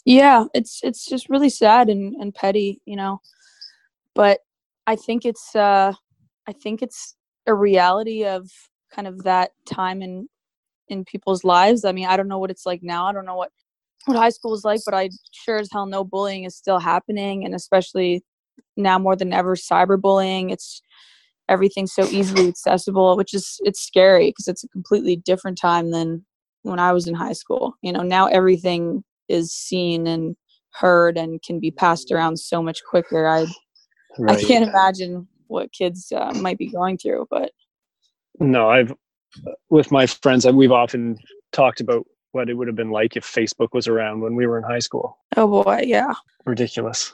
yeah. 0.06 0.46
It's 0.54 0.80
it's 0.84 1.06
just 1.06 1.30
really 1.30 1.50
sad 1.50 1.90
and 1.90 2.16
and 2.16 2.34
petty, 2.34 2.82
you 2.86 2.96
know. 2.96 3.22
But 4.16 4.40
I 4.88 4.96
think 4.96 5.26
it's 5.26 5.56
uh, 5.56 5.94
I 6.48 6.52
think 6.54 6.82
it's 6.82 7.16
a 7.46 7.54
reality 7.54 8.26
of 8.26 8.50
kind 8.92 9.08
of 9.08 9.24
that 9.24 9.52
time 9.66 10.02
in 10.02 10.28
in 10.88 11.06
people's 11.06 11.44
lives. 11.44 11.86
I 11.86 11.92
mean, 11.92 12.08
I 12.08 12.18
don't 12.18 12.28
know 12.28 12.40
what 12.40 12.52
it's 12.52 12.66
like 12.66 12.82
now. 12.84 13.06
I 13.06 13.14
don't 13.14 13.26
know 13.26 13.36
what 13.36 13.52
what 14.06 14.18
high 14.18 14.30
school 14.30 14.52
was 14.52 14.66
like, 14.66 14.82
but 14.86 14.94
I 14.94 15.10
sure 15.32 15.58
as 15.58 15.70
hell 15.72 15.86
know 15.86 16.04
bullying 16.04 16.46
is 16.46 16.56
still 16.56 16.80
happening, 16.80 17.46
and 17.46 17.54
especially 17.54 18.24
now 18.78 18.98
more 19.00 19.16
than 19.16 19.34
ever, 19.34 19.56
cyberbullying. 19.56 20.52
It's 20.52 20.82
everything's 21.50 21.94
so 21.94 22.04
easily 22.06 22.48
accessible, 22.48 23.18
which 23.18 23.34
is 23.34 23.60
it's 23.64 23.82
scary 23.82 24.30
because 24.30 24.48
it's 24.48 24.64
a 24.64 24.70
completely 24.70 25.16
different 25.16 25.58
time 25.58 25.92
than 25.92 26.26
when 26.64 26.80
I 26.80 26.94
was 26.94 27.08
in 27.08 27.14
high 27.14 27.34
school. 27.34 27.76
You 27.82 27.92
know, 27.92 28.02
now 28.02 28.28
everything 28.28 29.04
is 29.30 29.54
seen 29.54 30.08
and 30.08 30.36
heard 30.72 31.18
and 31.18 31.42
can 31.42 31.60
be 31.60 31.72
passed 31.72 32.12
around 32.12 32.38
so 32.38 32.62
much 32.62 32.84
quicker. 32.90 33.28
I 33.28 33.46
I 34.28 34.36
can't 34.42 34.68
imagine 34.70 35.28
what 35.48 35.72
kids 35.72 36.12
uh, 36.12 36.32
might 36.36 36.58
be 36.58 36.68
going 36.68 36.98
through, 36.98 37.28
but 37.30 37.52
No, 38.40 38.70
I've 38.70 38.94
with 39.70 39.92
my 39.92 40.06
friends, 40.06 40.46
we've 40.46 40.72
often 40.72 41.18
talked 41.52 41.82
about 41.82 42.06
what 42.32 42.50
it 42.50 42.56
would 42.56 42.68
have 42.68 42.76
been 42.76 42.92
like 42.92 43.16
if 43.16 43.26
Facebook 43.26 43.70
was 43.74 43.88
around 43.88 44.22
when 44.22 44.36
we 44.36 44.48
were 44.48 44.58
in 44.58 44.64
high 44.64 44.80
school. 44.80 45.18
oh 45.38 45.64
boy, 45.64 45.82
yeah. 45.86 46.14
Ridiculous. 46.46 47.14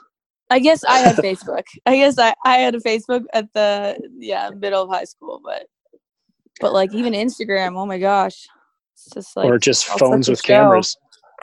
I 0.50 0.58
guess 0.58 0.84
I 0.84 0.98
had 0.98 1.16
Facebook. 1.24 1.64
I 1.86 1.96
guess 1.96 2.18
I, 2.18 2.34
I 2.44 2.58
had 2.58 2.74
a 2.74 2.80
Facebook 2.80 3.22
at 3.32 3.52
the 3.54 3.98
yeah 4.18 4.50
middle 4.50 4.82
of 4.82 4.90
high 4.90 5.04
school, 5.04 5.40
but 5.44 5.66
but 6.60 6.72
like 6.72 6.92
even 6.92 7.12
Instagram, 7.12 7.76
oh 7.76 7.86
my 7.86 7.98
gosh, 7.98 8.46
it's 8.94 9.08
just 9.14 9.36
like 9.36 9.46
or 9.46 9.58
just 9.58 9.86
phones 9.86 10.28
with 10.28 10.42
cameras. 10.42 10.96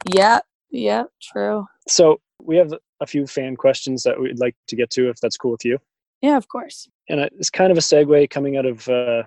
Yeah, 0.05 0.39
yeah, 0.69 1.03
true. 1.21 1.65
So 1.87 2.19
we 2.43 2.57
have 2.57 2.73
a 3.01 3.07
few 3.07 3.25
fan 3.25 3.55
questions 3.55 4.03
that 4.03 4.19
we'd 4.19 4.39
like 4.39 4.55
to 4.67 4.75
get 4.75 4.89
to, 4.91 5.09
if 5.09 5.19
that's 5.19 5.37
cool 5.37 5.51
with 5.51 5.65
you. 5.65 5.79
Yeah, 6.21 6.37
of 6.37 6.47
course. 6.47 6.87
And 7.09 7.19
it's 7.19 7.49
kind 7.49 7.71
of 7.71 7.77
a 7.77 7.81
segue 7.81 8.29
coming 8.29 8.57
out 8.57 8.65
of 8.65 8.87
uh, 8.89 9.23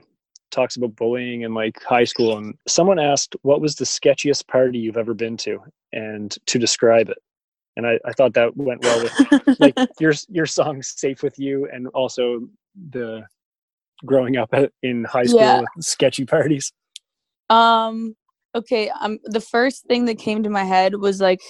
talks 0.51 0.77
about 0.77 0.97
bullying 0.97 1.45
and 1.45 1.55
like 1.55 1.83
high 1.83 2.05
school. 2.05 2.37
And 2.37 2.55
someone 2.69 2.99
asked, 2.99 3.37
"What 3.43 3.61
was 3.61 3.77
the 3.77 3.85
sketchiest 3.85 4.47
party 4.47 4.79
you've 4.79 4.97
ever 4.97 5.14
been 5.14 5.37
to?" 5.38 5.61
and 5.93 6.37
to 6.47 6.59
describe 6.59 7.09
it. 7.09 7.19
And 7.81 7.87
I, 7.87 7.99
I 8.05 8.12
thought 8.12 8.35
that 8.35 8.55
went 8.59 8.83
well 8.83 9.01
with 9.01 9.14
like 9.59 9.75
your 10.01 10.12
your 10.29 10.45
song 10.45 10.83
"Safe 10.83 11.23
with 11.23 11.38
You" 11.38 11.66
and 11.73 11.87
also 11.88 12.47
the 12.90 13.23
growing 14.05 14.37
up 14.37 14.53
in 14.83 15.05
high 15.05 15.25
school 15.25 15.40
Yeah. 15.40 15.64
sketchy 15.81 16.27
parties. 16.27 16.75
Um. 17.49 18.16
Okay. 18.55 18.90
Um. 19.01 19.19
The 19.25 19.40
first 19.40 19.87
thing 19.87 20.05
that 20.05 20.19
came 20.19 20.43
to 20.43 20.51
my 20.51 20.64
head 20.64 20.97
was 20.97 21.23
like 21.23 21.40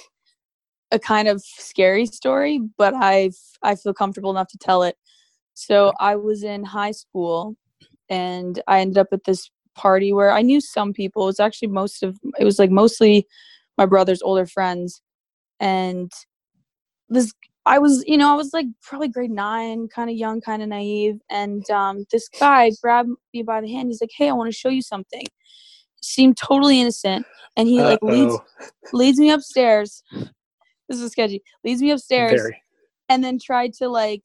a 0.91 0.99
kind 0.99 1.27
of 1.27 1.41
scary 1.43 2.05
story, 2.05 2.61
but 2.77 2.93
I 2.95 3.31
I 3.61 3.75
feel 3.75 3.93
comfortable 3.93 4.31
enough 4.31 4.47
to 4.51 4.57
tell 4.57 4.83
it. 4.83 4.95
So 5.53 5.91
I 5.99 6.15
was 6.15 6.43
in 6.43 6.63
high 6.63 6.91
school, 6.91 7.57
and 8.09 8.61
I 8.69 8.79
ended 8.79 8.99
up 8.99 9.07
at 9.11 9.25
this 9.25 9.51
party 9.75 10.13
where 10.13 10.31
I 10.31 10.43
knew 10.43 10.61
some 10.61 10.93
people. 10.93 11.23
It 11.23 11.25
was 11.25 11.41
actually 11.41 11.67
most 11.67 12.03
of 12.03 12.17
it 12.39 12.45
was 12.45 12.57
like 12.57 12.71
mostly 12.71 13.27
my 13.77 13.85
brother's 13.85 14.21
older 14.21 14.45
friends, 14.45 15.01
and 15.61 16.11
this 17.07 17.31
I 17.65 17.77
was 17.77 18.03
you 18.07 18.17
know 18.17 18.31
I 18.33 18.35
was 18.35 18.51
like 18.51 18.65
probably 18.81 19.07
grade 19.07 19.31
nine, 19.31 19.87
kind 19.87 20.09
of 20.09 20.15
young, 20.17 20.41
kind 20.41 20.61
of 20.61 20.67
naive, 20.67 21.19
and 21.29 21.69
um, 21.69 22.05
this 22.11 22.27
guy 22.27 22.71
grabbed 22.81 23.09
me 23.33 23.43
by 23.43 23.61
the 23.61 23.71
hand. 23.71 23.87
He's 23.89 24.01
like, 24.01 24.09
"Hey, 24.13 24.27
I 24.27 24.33
want 24.33 24.51
to 24.51 24.57
show 24.57 24.69
you 24.69 24.81
something." 24.81 25.23
Seemed 26.01 26.35
totally 26.35 26.81
innocent, 26.81 27.25
and 27.55 27.67
he 27.69 27.81
like 27.81 27.99
leads 28.01 28.33
Uh-oh. 28.33 28.67
leads 28.91 29.19
me 29.19 29.29
upstairs. 29.29 30.03
This 30.89 30.99
is 30.99 31.11
sketchy. 31.11 31.43
Leads 31.63 31.81
me 31.81 31.91
upstairs 31.91 32.41
Very. 32.41 32.61
and 33.07 33.23
then 33.23 33.37
tried 33.39 33.73
to 33.75 33.87
like 33.87 34.23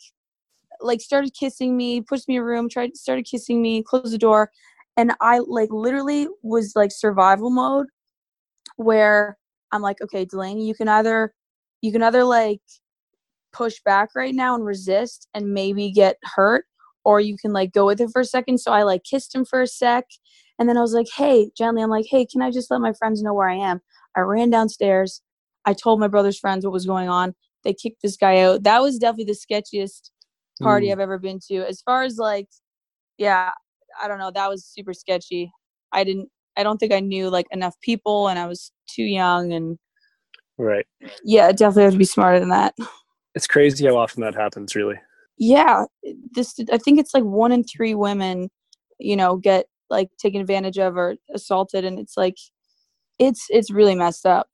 like 0.80 1.00
started 1.00 1.32
kissing 1.38 1.76
me, 1.76 2.00
pushed 2.00 2.28
me 2.28 2.36
a 2.36 2.42
room, 2.42 2.68
tried 2.68 2.96
started 2.96 3.26
kissing 3.26 3.60
me, 3.60 3.82
closed 3.82 4.12
the 4.12 4.18
door, 4.18 4.50
and 4.96 5.12
I 5.20 5.40
like 5.40 5.68
literally 5.70 6.28
was 6.42 6.72
like 6.74 6.90
survival 6.92 7.50
mode 7.50 7.86
where 8.76 9.36
I'm 9.72 9.82
like, 9.82 10.00
okay, 10.02 10.24
Delaney, 10.24 10.66
you 10.66 10.74
can 10.74 10.88
either 10.88 11.32
you 11.82 11.92
can 11.92 12.02
either 12.02 12.24
like 12.24 12.60
push 13.52 13.80
back 13.84 14.10
right 14.14 14.34
now 14.34 14.54
and 14.54 14.64
resist 14.64 15.28
and 15.34 15.52
maybe 15.54 15.90
get 15.90 16.16
hurt 16.22 16.64
or 17.04 17.20
you 17.20 17.36
can 17.38 17.52
like 17.52 17.72
go 17.72 17.86
with 17.86 18.00
it 18.00 18.10
for 18.12 18.20
a 18.20 18.24
second. 18.24 18.58
So 18.58 18.72
i 18.72 18.82
like 18.82 19.02
kissed 19.04 19.34
him 19.34 19.44
for 19.44 19.62
a 19.62 19.66
sec 19.66 20.04
and 20.58 20.68
then 20.68 20.76
i 20.76 20.80
was 20.80 20.92
like 20.94 21.06
hey 21.16 21.50
gently 21.56 21.82
i'm 21.82 21.90
like 21.90 22.06
hey 22.10 22.26
can 22.26 22.42
i 22.42 22.50
just 22.50 22.70
let 22.70 22.80
my 22.80 22.92
friends 22.92 23.22
know 23.22 23.34
where 23.34 23.48
i 23.48 23.54
am? 23.54 23.80
I 24.16 24.20
ran 24.20 24.50
downstairs. 24.50 25.22
I 25.66 25.74
told 25.74 26.00
my 26.00 26.08
brother's 26.08 26.38
friends 26.38 26.64
what 26.64 26.72
was 26.72 26.86
going 26.86 27.08
on. 27.08 27.34
They 27.64 27.74
kicked 27.74 28.00
this 28.02 28.16
guy 28.16 28.40
out. 28.40 28.62
That 28.62 28.80
was 28.82 28.98
definitely 28.98 29.32
the 29.32 29.54
sketchiest 29.54 30.10
party 30.62 30.88
Mm. 30.88 30.92
i've 30.92 31.00
ever 31.00 31.18
been 31.18 31.38
to. 31.48 31.66
As 31.68 31.80
far 31.82 32.02
as 32.02 32.16
like 32.18 32.48
yeah 33.18 33.50
i 34.02 34.08
don't 34.08 34.18
know. 34.18 34.30
That 34.30 34.48
was 34.50 34.64
super 34.66 34.92
sketchy. 34.94 35.50
I 35.92 36.04
didn't 36.04 36.28
i 36.56 36.62
don't 36.62 36.78
think 36.78 36.92
i 36.92 37.00
knew 37.00 37.28
like 37.30 37.46
enough 37.50 37.74
people 37.80 38.28
and 38.28 38.38
i 38.38 38.46
was 38.46 38.72
too 38.88 39.02
young 39.04 39.52
and 39.52 39.78
Right. 40.58 40.86
yeah 41.24 41.52
definitely 41.52 41.82
have 41.84 41.92
to 41.92 41.98
be 41.98 42.04
smarter 42.04 42.40
than 42.40 42.48
that 42.48 42.74
It's 43.34 43.46
crazy 43.46 43.86
how 43.86 43.96
often 43.98 44.22
that 44.22 44.34
happens, 44.34 44.74
really. 44.74 44.98
yeah 45.38 45.84
this 46.32 46.54
i 46.72 46.78
think 46.78 46.98
it's 46.98 47.12
like 47.14 47.24
one 47.24 47.52
in 47.52 47.62
three 47.64 47.94
women 47.94 48.48
you 48.98 49.16
know 49.16 49.36
get 49.36 49.66
like 49.90 50.08
taken 50.18 50.40
advantage 50.40 50.78
of 50.78 50.96
or 50.96 51.16
assaulted 51.34 51.84
and 51.84 51.98
it's 51.98 52.16
like 52.16 52.36
it's 53.18 53.46
it's 53.50 53.70
really 53.70 53.94
messed 53.94 54.24
up 54.26 54.48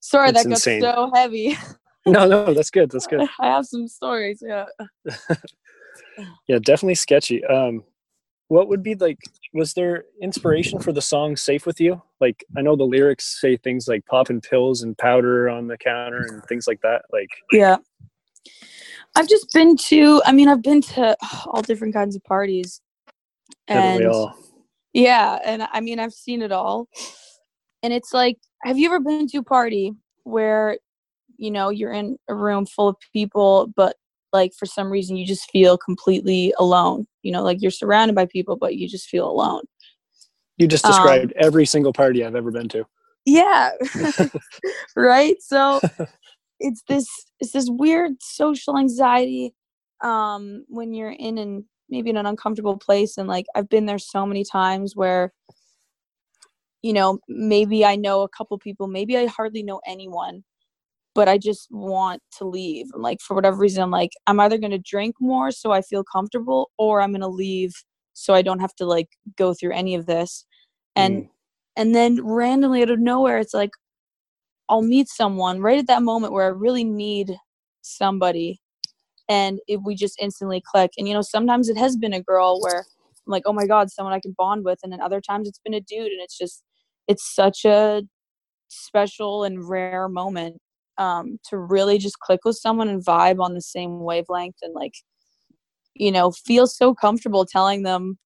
sorry 0.00 0.30
It's 0.30 0.42
that 0.42 0.48
got 0.48 0.56
insane. 0.56 0.80
so 0.82 1.10
heavy 1.14 1.56
No, 2.06 2.26
no, 2.28 2.52
that's 2.52 2.70
good. 2.70 2.90
That's 2.90 3.06
good. 3.06 3.26
i 3.40 3.46
have 3.46 3.64
some 3.64 3.88
stories 3.88 4.42
yeah 4.46 4.66
Yeah, 6.46 6.58
definitely 6.58 6.94
sketchy. 6.96 7.44
Um, 7.44 7.82
what 8.48 8.68
would 8.68 8.82
be 8.82 8.94
like? 8.94 9.18
Was 9.52 9.74
there 9.74 10.04
inspiration 10.20 10.78
for 10.80 10.92
the 10.92 11.02
song 11.02 11.36
"Safe 11.36 11.66
with 11.66 11.80
You"? 11.80 12.02
Like, 12.20 12.44
I 12.56 12.62
know 12.62 12.76
the 12.76 12.84
lyrics 12.84 13.40
say 13.40 13.56
things 13.56 13.88
like 13.88 14.04
"popping 14.06 14.40
pills 14.40 14.82
and 14.82 14.96
powder 14.96 15.48
on 15.48 15.66
the 15.68 15.78
counter" 15.78 16.26
and 16.28 16.42
things 16.44 16.66
like 16.66 16.80
that. 16.82 17.02
Like, 17.12 17.30
yeah 17.52 17.76
i've 19.16 19.28
just 19.28 19.50
been 19.52 19.76
to 19.76 20.20
i 20.26 20.32
mean 20.32 20.48
i've 20.48 20.60
been 20.60 20.82
to 20.82 21.16
all 21.46 21.62
different 21.62 21.94
kinds 21.94 22.14
of 22.14 22.22
parties 22.24 22.82
and 23.68 24.04
all? 24.06 24.36
Yeah, 24.94 25.38
and 25.44 25.66
I 25.72 25.80
mean 25.80 25.98
I've 25.98 26.12
seen 26.12 26.40
it 26.40 26.52
all. 26.52 26.88
And 27.82 27.92
it's 27.92 28.14
like, 28.14 28.38
have 28.62 28.78
you 28.78 28.86
ever 28.86 29.00
been 29.00 29.26
to 29.28 29.38
a 29.38 29.42
party 29.42 29.92
where 30.22 30.78
you 31.36 31.50
know 31.50 31.68
you're 31.68 31.92
in 31.92 32.16
a 32.28 32.34
room 32.34 32.64
full 32.64 32.88
of 32.88 32.96
people 33.12 33.70
but 33.76 33.96
like 34.34 34.52
for 34.52 34.66
some 34.66 34.90
reason 34.90 35.16
you 35.16 35.26
just 35.26 35.50
feel 35.50 35.78
completely 35.78 36.52
alone. 36.58 37.06
You 37.22 37.32
know, 37.32 37.42
like 37.42 37.62
you're 37.62 37.70
surrounded 37.70 38.14
by 38.14 38.26
people 38.26 38.56
but 38.56 38.76
you 38.76 38.86
just 38.88 39.08
feel 39.08 39.26
alone. 39.28 39.62
You 40.58 40.66
just 40.66 40.84
um, 40.84 40.90
described 40.90 41.32
every 41.36 41.64
single 41.64 41.94
party 41.94 42.22
I've 42.22 42.36
ever 42.36 42.50
been 42.50 42.68
to. 42.70 42.84
Yeah. 43.24 43.70
right? 44.96 45.36
So 45.40 45.80
it's 46.60 46.82
this 46.88 47.08
it's 47.40 47.52
this 47.52 47.68
weird 47.70 48.12
social 48.20 48.78
anxiety 48.78 49.54
um 50.02 50.64
when 50.68 50.92
you're 50.92 51.14
in 51.18 51.38
and 51.38 51.64
maybe 51.88 52.10
in 52.10 52.16
an 52.16 52.26
uncomfortable 52.26 52.76
place 52.76 53.16
and 53.16 53.28
like 53.28 53.46
I've 53.54 53.68
been 53.68 53.86
there 53.86 53.98
so 53.98 54.26
many 54.26 54.44
times 54.44 54.94
where 54.94 55.32
you 56.84 56.92
know, 56.92 57.18
maybe 57.28 57.82
I 57.82 57.96
know 57.96 58.20
a 58.20 58.28
couple 58.28 58.58
people, 58.58 58.88
maybe 58.88 59.16
I 59.16 59.24
hardly 59.24 59.62
know 59.62 59.80
anyone, 59.86 60.44
but 61.14 61.28
I 61.28 61.38
just 61.38 61.68
want 61.70 62.22
to 62.38 62.44
leave. 62.46 62.86
Like 62.94 63.20
for 63.20 63.34
whatever 63.34 63.56
reason, 63.58 63.82
I'm 63.82 63.90
like, 63.90 64.12
I'm 64.26 64.40
either 64.40 64.58
gonna 64.58 64.78
drink 64.78 65.16
more 65.20 65.50
so 65.52 65.72
I 65.72 65.82
feel 65.82 66.04
comfortable 66.04 66.70
or 66.78 67.00
I'm 67.02 67.12
gonna 67.12 67.28
leave 67.28 67.72
so 68.14 68.34
I 68.34 68.42
don't 68.42 68.60
have 68.60 68.74
to 68.76 68.86
like 68.86 69.08
go 69.36 69.54
through 69.54 69.72
any 69.74 69.94
of 69.94 70.06
this. 70.06 70.46
And 70.96 71.24
Mm. 71.24 71.28
and 71.76 71.94
then 71.94 72.24
randomly 72.24 72.82
out 72.82 72.90
of 72.90 73.00
nowhere 73.00 73.38
it's 73.38 73.54
like 73.54 73.70
I'll 74.68 74.82
meet 74.82 75.08
someone 75.08 75.60
right 75.60 75.78
at 75.78 75.86
that 75.88 76.02
moment 76.02 76.32
where 76.32 76.44
I 76.46 76.48
really 76.48 76.84
need 76.84 77.36
somebody 77.82 78.60
and 79.28 79.60
if 79.68 79.80
we 79.84 79.94
just 79.94 80.18
instantly 80.20 80.62
click. 80.66 80.92
And 80.98 81.08
you 81.08 81.14
know, 81.14 81.22
sometimes 81.22 81.68
it 81.68 81.76
has 81.78 81.96
been 81.96 82.12
a 82.14 82.22
girl 82.22 82.60
where 82.60 82.80
I'm 82.80 83.30
like, 83.32 83.44
oh 83.46 83.52
my 83.54 83.66
God, 83.66 83.90
someone 83.90 84.14
I 84.14 84.20
can 84.20 84.34
bond 84.38 84.64
with. 84.64 84.80
And 84.82 84.92
then 84.92 85.00
other 85.00 85.20
times 85.20 85.48
it's 85.48 85.60
been 85.64 85.74
a 85.74 85.80
dude 85.80 86.12
and 86.12 86.20
it's 86.22 86.38
just 86.38 86.62
it's 87.08 87.34
such 87.34 87.64
a 87.64 88.02
special 88.68 89.44
and 89.44 89.68
rare 89.68 90.08
moment 90.08 90.58
um 90.98 91.38
to 91.48 91.58
really 91.58 91.98
just 91.98 92.18
click 92.20 92.40
with 92.44 92.56
someone 92.56 92.88
and 92.88 93.04
vibe 93.04 93.40
on 93.40 93.54
the 93.54 93.60
same 93.62 94.00
wavelength 94.00 94.56
and 94.62 94.74
like 94.74 94.94
you 95.94 96.12
know 96.12 96.30
feel 96.30 96.66
so 96.66 96.94
comfortable 96.94 97.44
telling 97.44 97.82
them 97.82 98.18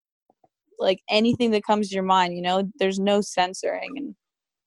like 0.80 1.00
anything 1.10 1.52
that 1.52 1.64
comes 1.64 1.90
to 1.90 1.96
your 1.96 2.04
mind 2.04 2.36
you 2.36 2.42
know 2.42 2.70
there's 2.80 3.00
no 3.00 3.22
censoring 3.22 3.92
and 3.96 4.16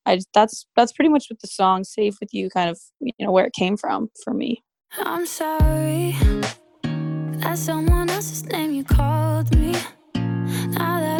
i 0.06 0.16
just, 0.16 0.28
that's 0.34 0.66
that's 0.76 0.92
pretty 0.92 1.08
much 1.08 1.26
what 1.28 1.40
the 1.40 1.46
song 1.46 1.84
safe 1.84 2.14
with 2.20 2.30
you 2.32 2.48
kind 2.50 2.70
of 2.70 2.78
you 3.00 3.12
know 3.20 3.30
where 3.30 3.44
it 3.46 3.52
came 3.52 3.76
from 3.76 4.08
for 4.24 4.32
me 4.34 4.62
I'm 4.98 5.24
sorry. 5.24 6.16
That's 6.82 7.60
someone 7.60 8.10
else's 8.10 8.44
name 8.44 8.72
you 8.72 8.84
called 8.84 9.56
me. 9.56 9.72
Now 10.14 11.00
that 11.00 11.19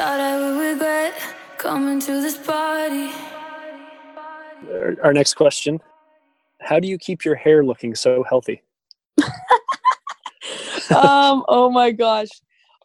thought 0.00 0.18
I 0.18 0.38
would 0.40 0.58
regret 0.58 1.12
coming 1.58 2.00
to 2.00 2.22
this 2.22 2.38
party. 2.38 3.10
Our, 4.72 4.96
our 5.04 5.12
next 5.12 5.34
question 5.34 5.78
How 6.62 6.80
do 6.80 6.88
you 6.88 6.96
keep 6.96 7.22
your 7.22 7.34
hair 7.34 7.62
looking 7.62 7.94
so 7.94 8.24
healthy? 8.26 8.62
um, 10.96 11.44
oh 11.48 11.70
my 11.70 11.90
gosh. 11.90 12.30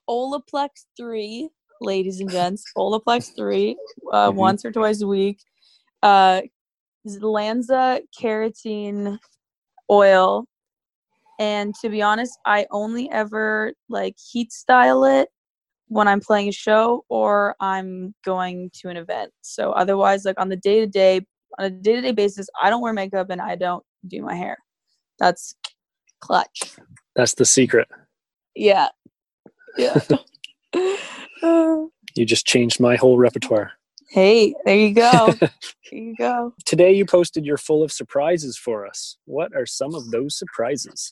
Olaplex 0.10 0.88
3, 0.98 1.48
ladies 1.80 2.20
and 2.20 2.30
gents. 2.30 2.66
Olaplex 2.78 3.34
3, 3.34 3.78
uh, 4.12 4.32
Mhm. 4.32 4.36
once 4.36 4.66
or 4.66 4.74
twice 4.74 5.02
a 5.02 5.08
week. 5.08 5.40
Uh, 6.04 6.42
Lanza 7.06 8.02
keratin 8.20 9.18
oil. 9.90 10.46
And 11.40 11.74
to 11.76 11.88
be 11.88 12.02
honest, 12.02 12.38
I 12.46 12.68
only 12.72 13.10
ever 13.10 13.72
like 13.88 14.18
heat 14.20 14.52
style 14.52 15.06
it 15.06 15.30
when 15.88 16.08
I'm 16.08 16.20
playing 16.20 16.50
a 16.50 16.52
show 16.52 17.06
or 17.10 17.56
I'm 17.60 18.14
going 18.24 18.72
to 18.82 18.90
an 18.90 18.98
event. 18.98 19.32
So 19.42 19.72
otherwise, 19.72 20.26
like 20.26 20.40
on 20.40 20.50
the 20.50 20.56
day 20.56 20.80
to 20.80 20.88
day, 20.88 21.22
on 21.60 21.66
a 21.66 21.70
day 21.70 21.96
to 21.96 22.02
day 22.02 22.12
basis, 22.12 22.48
I 22.62 22.70
don't 22.70 22.82
wear 22.82 22.94
makeup 22.94 23.30
and 23.30 23.42
I 23.42 23.56
don't 23.56 23.84
do 24.08 24.22
my 24.22 24.36
hair. 24.36 24.58
That's 25.20 25.56
clutch. 26.20 26.76
That's 27.16 27.36
the 27.36 27.46
secret. 27.46 27.88
Yeah. 28.56 28.90
Yeah. 29.78 30.00
You 32.16 32.26
just 32.26 32.46
changed 32.46 32.80
my 32.80 32.96
whole 32.96 33.18
repertoire. 33.18 33.74
hey, 34.10 34.56
there 34.64 34.78
you 34.78 34.94
go. 34.94 35.34
there 35.40 35.50
you 35.92 36.16
go. 36.18 36.54
Today, 36.66 36.94
you 36.94 37.06
posted 37.06 37.46
you're 37.46 37.58
full 37.58 37.84
of 37.84 37.92
surprises 37.92 38.58
for 38.58 38.88
us. 38.88 39.18
What 39.26 39.54
are 39.54 39.66
some 39.66 39.94
of 39.94 40.10
those 40.12 40.38
surprises? 40.38 41.12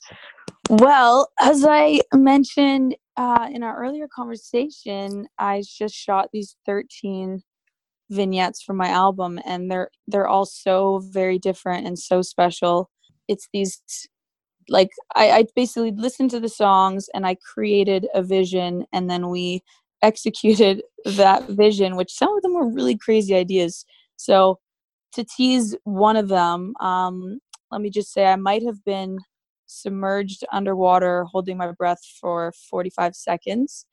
Well, 0.70 1.30
as 1.40 1.62
I 1.62 2.00
mentioned 2.14 2.96
uh, 3.16 3.48
in 3.52 3.62
our 3.62 3.76
earlier 3.76 4.08
conversation, 4.08 5.26
I 5.38 5.62
just 5.66 5.94
shot 5.94 6.30
these 6.32 6.56
13 6.66 7.42
vignettes 8.10 8.62
for 8.62 8.74
my 8.74 8.88
album, 8.88 9.40
and 9.44 9.70
they're 9.70 9.90
they're 10.08 10.28
all 10.28 10.46
so 10.46 11.00
very 11.10 11.38
different 11.38 11.86
and 11.86 11.98
so 11.98 12.22
special. 12.22 12.90
It's 13.28 13.48
these 13.52 13.80
like 14.68 14.90
I, 15.14 15.30
I 15.30 15.46
basically 15.54 15.92
listened 15.92 16.30
to 16.30 16.40
the 16.40 16.48
songs 16.48 17.08
and 17.14 17.26
I 17.26 17.36
created 17.36 18.06
a 18.14 18.22
vision, 18.22 18.86
and 18.92 19.08
then 19.10 19.28
we 19.28 19.62
executed 20.02 20.82
that 21.04 21.48
vision, 21.48 21.96
which 21.96 22.12
some 22.12 22.34
of 22.36 22.42
them 22.42 22.54
were 22.54 22.68
really 22.68 22.96
crazy 22.96 23.34
ideas. 23.34 23.86
So 24.16 24.58
to 25.12 25.24
tease 25.24 25.76
one 25.84 26.16
of 26.16 26.28
them, 26.28 26.74
um, 26.80 27.38
let 27.70 27.80
me 27.80 27.90
just 27.90 28.12
say 28.12 28.26
I 28.26 28.36
might 28.36 28.62
have 28.64 28.84
been 28.84 29.18
submerged 29.66 30.44
underwater 30.52 31.24
holding 31.24 31.56
my 31.56 31.72
breath 31.72 32.00
for 32.20 32.52
45 32.70 33.14
seconds. 33.14 33.86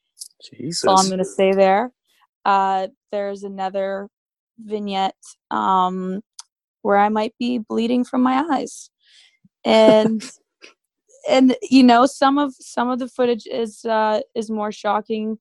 Jesus. 0.44 0.86
All 0.86 1.00
I'm 1.00 1.08
going 1.08 1.20
to 1.20 1.26
stay 1.26 1.54
there. 1.54 1.92
Uh, 2.46 2.88
there's 3.12 3.44
another 3.44 4.08
vignette 4.60 5.16
um, 5.50 6.22
where 6.82 6.98
I 6.98 7.10
might 7.10 7.34
be 7.40 7.60
bleeding 7.60 8.04
from 8.04 8.22
my 8.22 8.44
eyes. 8.52 8.90
And 9.64 10.24
and 11.30 11.56
you 11.62 11.84
know 11.84 12.06
some 12.06 12.38
of 12.38 12.54
some 12.60 12.90
of 12.90 13.00
the 13.00 13.08
footage 13.08 13.46
is 13.46 13.86
uh, 13.86 14.22
is 14.36 14.50
more 14.50 14.72
shocking 14.72 15.38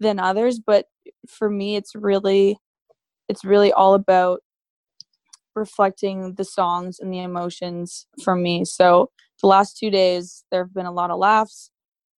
than 0.00 0.18
others, 0.18 0.58
but 0.58 0.86
for 1.28 1.48
me 1.48 1.76
it's 1.76 1.94
really 1.94 2.58
it's 3.28 3.44
really 3.44 3.72
all 3.72 3.94
about 3.94 4.40
reflecting 5.54 6.34
the 6.34 6.44
songs 6.44 6.98
and 6.98 7.12
the 7.12 7.20
emotions 7.20 8.06
for 8.22 8.34
me. 8.34 8.64
So 8.64 9.10
the 9.42 9.48
last 9.48 9.76
two 9.76 9.90
days 9.90 10.44
there 10.50 10.62
have 10.64 10.72
been 10.74 10.86
a 10.86 10.92
lot 10.92 11.10
of 11.10 11.18
laughs, 11.18 11.70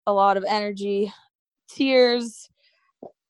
a 0.06 0.12
lot 0.12 0.36
of 0.36 0.44
energy, 0.46 1.12
tears. 1.68 2.48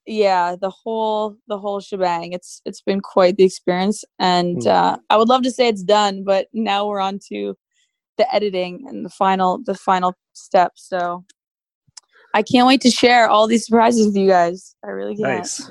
Yeah, 0.05 0.55
the 0.59 0.69
whole 0.69 1.35
the 1.47 1.57
whole 1.57 1.79
shebang. 1.79 2.33
It's 2.33 2.61
it's 2.65 2.81
been 2.81 3.01
quite 3.01 3.37
the 3.37 3.43
experience, 3.43 4.03
and 4.19 4.57
Mm. 4.57 4.67
uh, 4.67 4.97
I 5.09 5.17
would 5.17 5.29
love 5.29 5.41
to 5.43 5.51
say 5.51 5.67
it's 5.67 5.83
done, 5.83 6.23
but 6.23 6.47
now 6.53 6.87
we're 6.87 6.99
on 6.99 7.19
to 7.29 7.55
the 8.17 8.33
editing 8.35 8.85
and 8.87 9.03
the 9.03 9.09
final 9.09 9.59
the 9.65 9.73
final 9.75 10.13
step. 10.33 10.73
So 10.75 11.25
I 12.35 12.43
can't 12.43 12.67
wait 12.67 12.81
to 12.81 12.91
share 12.91 13.29
all 13.29 13.47
these 13.47 13.65
surprises 13.65 14.05
with 14.07 14.17
you 14.17 14.27
guys. 14.27 14.75
I 14.83 14.89
really 14.89 15.15
can't. 15.15 15.39
Nice. 15.39 15.61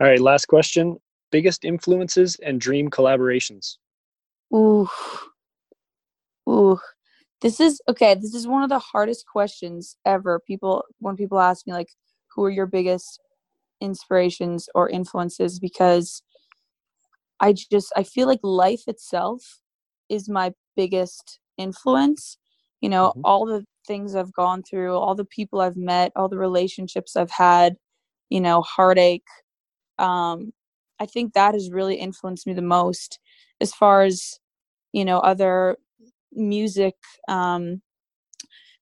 All 0.00 0.08
right, 0.08 0.20
last 0.20 0.46
question. 0.48 0.96
Biggest 1.30 1.64
influences 1.64 2.36
and 2.42 2.60
dream 2.60 2.90
collaborations. 2.90 3.76
Ooh. 4.54 4.88
Ooh. 6.48 6.80
This 7.42 7.60
is 7.60 7.80
okay, 7.88 8.14
this 8.14 8.34
is 8.34 8.46
one 8.46 8.62
of 8.62 8.68
the 8.70 8.78
hardest 8.78 9.26
questions 9.26 9.96
ever. 10.06 10.40
People 10.46 10.84
when 11.00 11.16
people 11.16 11.40
ask 11.40 11.66
me 11.66 11.72
like 11.74 11.90
who 12.34 12.44
are 12.44 12.50
your 12.50 12.66
biggest 12.66 13.20
inspirations 13.80 14.68
or 14.74 14.88
influences 14.90 15.58
because 15.60 16.22
I 17.40 17.52
just 17.54 17.92
I 17.96 18.02
feel 18.04 18.26
like 18.26 18.40
life 18.42 18.82
itself 18.86 19.60
is 20.08 20.28
my 20.28 20.52
biggest 20.76 21.38
influence. 21.58 22.38
You 22.80 22.88
know, 22.88 23.12
Mhm. 23.16 23.20
all 23.24 23.46
the 23.46 23.66
things 23.86 24.14
I've 24.14 24.32
gone 24.32 24.62
through, 24.62 24.94
all 24.96 25.14
the 25.14 25.24
people 25.24 25.60
I've 25.60 25.76
met, 25.76 26.12
all 26.16 26.28
the 26.28 26.38
relationships 26.38 27.16
I've 27.16 27.30
had, 27.30 27.76
you 28.30 28.40
know, 28.40 28.62
heartache. 28.62 29.26
Um, 29.98 30.52
I 31.00 31.06
think 31.06 31.34
that 31.34 31.54
has 31.54 31.70
really 31.72 31.96
influenced 31.96 32.46
me 32.46 32.54
the 32.54 32.62
most 32.62 33.20
as 33.60 33.74
far 33.74 34.02
as, 34.04 34.40
you 34.92 35.04
know, 35.04 35.20
other 35.20 35.78
music 36.32 36.94
um, 37.28 37.82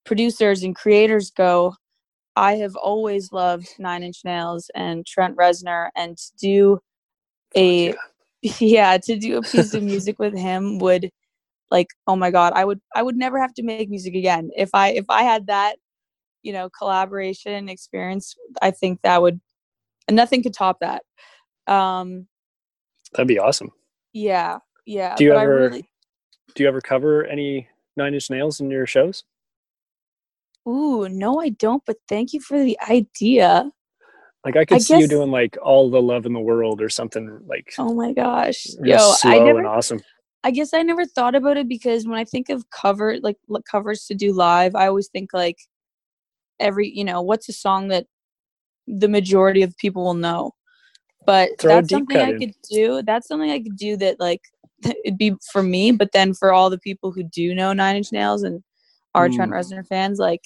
producers 0.04 0.62
and 0.62 0.74
creators 0.76 1.30
go. 1.30 1.74
I 2.36 2.54
have 2.56 2.76
always 2.76 3.32
loved 3.32 3.68
Nine 3.78 4.02
Inch 4.02 4.20
Nails 4.24 4.70
and 4.74 5.06
Trent 5.06 5.36
Reznor, 5.36 5.88
and 5.96 6.16
to 6.16 6.32
do 6.40 6.80
a 7.56 7.88
yeah. 7.88 7.94
yeah 8.60 8.98
to 8.98 9.16
do 9.18 9.38
a 9.38 9.42
piece 9.42 9.74
of 9.74 9.82
music 9.82 10.18
with 10.18 10.36
him 10.36 10.78
would 10.78 11.10
like 11.70 11.88
oh 12.06 12.16
my 12.16 12.30
god 12.30 12.52
i 12.54 12.64
would 12.64 12.80
i 12.94 13.02
would 13.02 13.16
never 13.16 13.38
have 13.40 13.52
to 13.54 13.62
make 13.62 13.88
music 13.90 14.14
again 14.14 14.50
if 14.56 14.70
i 14.74 14.90
if 14.90 15.04
i 15.08 15.22
had 15.22 15.46
that 15.46 15.76
you 16.42 16.52
know 16.52 16.68
collaboration 16.70 17.68
experience 17.68 18.34
i 18.62 18.70
think 18.70 19.00
that 19.02 19.20
would 19.20 19.40
nothing 20.10 20.42
could 20.42 20.54
top 20.54 20.78
that 20.80 21.02
um 21.66 22.26
That'd 23.12 23.28
be 23.28 23.38
awesome. 23.38 23.70
yeah 24.12 24.58
yeah 24.86 25.16
Do 25.16 25.24
you 25.24 25.34
ever 25.34 25.68
really, 25.68 25.89
do 26.54 26.62
you 26.62 26.68
ever 26.68 26.80
cover 26.80 27.24
any 27.24 27.68
Nine 27.96 28.14
Inch 28.14 28.30
Nails 28.30 28.60
in 28.60 28.70
your 28.70 28.86
shows? 28.86 29.24
ooh 30.68 31.08
no 31.08 31.40
i 31.40 31.48
don't 31.48 31.82
but 31.86 31.96
thank 32.06 32.34
you 32.34 32.40
for 32.40 32.62
the 32.62 32.78
idea 32.90 33.70
Like 34.44 34.56
I 34.56 34.66
could 34.66 34.76
I 34.76 34.78
see 34.78 34.98
you 34.98 35.08
doing 35.08 35.30
like 35.30 35.56
all 35.62 35.90
the 35.90 36.02
love 36.02 36.26
in 36.26 36.34
the 36.34 36.40
world 36.40 36.82
or 36.82 36.90
something 36.90 37.40
like 37.46 37.72
oh 37.78 37.94
my 37.94 38.12
gosh 38.12 38.66
yo 38.84 38.98
slow 38.98 39.30
i 39.30 39.38
never 39.42 39.58
and 39.60 39.66
awesome. 39.66 40.00
I 40.42 40.50
guess 40.50 40.72
I 40.72 40.82
never 40.82 41.04
thought 41.04 41.34
about 41.34 41.58
it 41.58 41.68
because 41.68 42.06
when 42.06 42.18
I 42.18 42.24
think 42.24 42.48
of 42.48 42.68
cover 42.70 43.18
like 43.20 43.36
covers 43.70 44.06
to 44.06 44.14
do 44.14 44.32
live, 44.32 44.74
I 44.74 44.86
always 44.86 45.08
think 45.08 45.34
like 45.34 45.58
every 46.58 46.90
you 46.90 47.04
know 47.04 47.20
what's 47.20 47.48
a 47.48 47.52
song 47.52 47.88
that 47.88 48.06
the 48.86 49.08
majority 49.08 49.62
of 49.62 49.76
people 49.76 50.04
will 50.04 50.14
know. 50.14 50.52
But 51.26 51.50
Throw 51.58 51.74
that's 51.76 51.90
something 51.90 52.16
I 52.16 52.30
in. 52.30 52.38
could 52.38 52.54
do. 52.70 53.02
That's 53.02 53.28
something 53.28 53.50
I 53.50 53.60
could 53.60 53.76
do 53.76 53.98
that 53.98 54.18
like 54.18 54.40
it'd 55.04 55.18
be 55.18 55.34
for 55.52 55.62
me, 55.62 55.92
but 55.92 56.12
then 56.12 56.34
for 56.34 56.52
all 56.52 56.70
the 56.70 56.78
people 56.78 57.12
who 57.12 57.22
do 57.22 57.54
know 57.54 57.72
Nine 57.72 57.96
Inch 57.96 58.12
Nails 58.12 58.42
and 58.42 58.62
are 59.14 59.28
Trent 59.28 59.50
Mm. 59.50 59.56
Reznor 59.56 59.86
fans, 59.86 60.18
like 60.18 60.42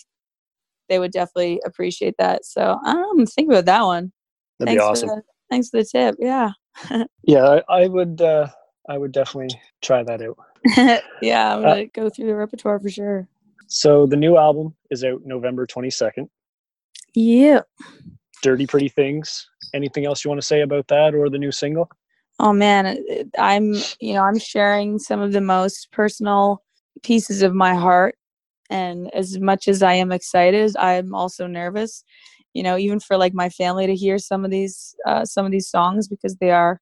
they 0.89 0.99
would 0.99 1.13
definitely 1.13 1.61
appreciate 1.65 2.15
that. 2.19 2.45
So 2.45 2.79
I 2.85 2.93
don't 2.93 3.19
know, 3.19 3.27
think 3.27 3.51
about 3.51 3.65
that 3.67 3.83
one. 3.83 4.13
That'd 4.59 4.71
thanks 4.71 4.83
be 4.83 4.85
awesome. 4.85 5.09
For 5.11 5.15
the, 5.17 5.23
thanks 5.51 5.69
for 5.71 5.77
the 5.79 5.85
tip. 5.85 6.17
Yeah. 6.19 6.51
Yeah, 7.27 7.61
I, 7.69 7.83
I 7.83 7.87
would 7.89 8.21
uh 8.21 8.49
I 8.89 8.99
would 8.99 9.13
definitely 9.13 9.57
try 9.81 10.03
that 10.03 10.21
out. 10.21 10.37
yeah, 11.23 11.55
I'm 11.57 11.65
Uh, 11.65 11.69
gonna 11.69 11.87
go 11.87 12.11
through 12.11 12.27
the 12.27 12.35
repertoire 12.35 12.79
for 12.81 12.91
sure. 12.91 13.29
So 13.67 14.07
the 14.07 14.17
new 14.17 14.37
album 14.37 14.75
is 14.91 15.05
out 15.05 15.23
November 15.25 15.67
22nd. 15.67 16.29
Yeah. 17.15 17.61
Dirty 18.43 18.67
Pretty 18.67 18.89
Things. 18.89 19.49
Anything 19.73 20.05
else 20.05 20.23
you 20.25 20.29
want 20.29 20.41
to 20.41 20.47
say 20.47 20.61
about 20.61 20.87
that 20.89 21.15
or 21.15 21.31
the 21.31 21.39
new 21.39 21.51
single? 21.53 21.89
Oh 22.41 22.53
man, 22.53 22.99
I'm 23.39 23.75
you 24.01 24.15
know 24.15 24.23
I'm 24.23 24.39
sharing 24.39 24.99
some 24.99 25.21
of 25.21 25.33
the 25.33 25.41
most 25.41 25.91
personal 25.93 26.63
pieces 27.03 27.43
of 27.43 27.55
my 27.55 27.75
heart, 27.75 28.17
and 28.71 29.13
as 29.15 29.39
much 29.41 29.69
as 29.69 29.83
I 29.83 29.95
am 29.95 30.13
excited, 30.13 30.77
I'm 30.77 31.15
also 31.15 31.47
nervous. 31.47 32.05
You 32.55 32.63
know, 32.65 32.77
even 32.79 33.01
for 33.01 33.17
like 33.17 33.35
my 33.35 33.51
family 33.51 33.87
to 33.87 33.95
hear 33.97 34.19
some 34.19 34.45
of 34.45 34.51
these 34.51 34.97
uh, 35.07 35.25
some 35.25 35.47
of 35.47 35.53
these 35.53 35.69
songs 35.69 36.09
because 36.09 36.37
they 36.37 36.51
are 36.51 36.81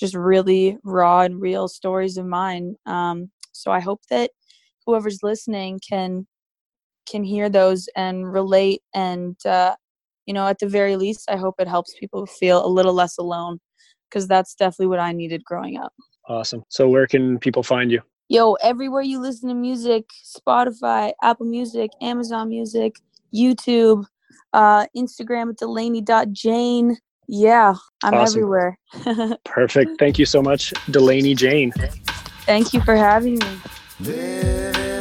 just 0.00 0.14
really 0.16 0.78
raw 0.84 1.22
and 1.22 1.40
real 1.40 1.68
stories 1.68 2.16
of 2.18 2.26
mine. 2.26 2.76
Um, 2.86 3.30
so 3.52 3.72
I 3.72 3.80
hope 3.80 4.02
that 4.10 4.32
whoever's 4.86 5.22
listening 5.22 5.80
can 5.88 6.26
can 7.06 7.24
hear 7.24 7.48
those 7.48 7.88
and 7.96 8.32
relate 8.32 8.82
and 8.94 9.36
uh, 9.46 9.74
you 10.26 10.34
know 10.34 10.46
at 10.46 10.58
the 10.60 10.68
very 10.68 10.96
least 10.96 11.28
i 11.30 11.36
hope 11.36 11.54
it 11.58 11.68
helps 11.68 11.94
people 11.98 12.26
feel 12.26 12.64
a 12.64 12.68
little 12.68 12.92
less 12.94 13.18
alone 13.18 13.58
because 14.12 14.28
that's 14.28 14.54
definitely 14.54 14.88
what 14.88 14.98
I 14.98 15.12
needed 15.12 15.44
growing 15.44 15.78
up. 15.78 15.92
Awesome. 16.28 16.62
So 16.68 16.88
where 16.88 17.06
can 17.06 17.38
people 17.38 17.62
find 17.62 17.90
you? 17.90 18.02
Yo, 18.28 18.54
everywhere 18.54 19.02
you 19.02 19.20
listen 19.20 19.48
to 19.48 19.54
music, 19.54 20.04
Spotify, 20.24 21.12
Apple 21.22 21.46
Music, 21.46 21.90
Amazon 22.00 22.48
Music, 22.48 22.96
YouTube, 23.34 24.04
uh, 24.52 24.86
Instagram 24.96 25.50
at 25.50 25.56
Delaney.Jane. 25.58 26.96
Yeah, 27.28 27.74
I'm 28.02 28.14
Awesome. 28.14 28.38
everywhere. 28.38 28.78
Perfect. 29.44 29.98
Thank 29.98 30.18
you 30.18 30.26
so 30.26 30.42
much, 30.42 30.72
Delaney 30.90 31.34
Jane. 31.34 31.72
Thank 32.44 32.72
you 32.72 32.80
for 32.82 32.96
having 32.96 33.38
me. 33.38 33.46
Living 34.00 34.91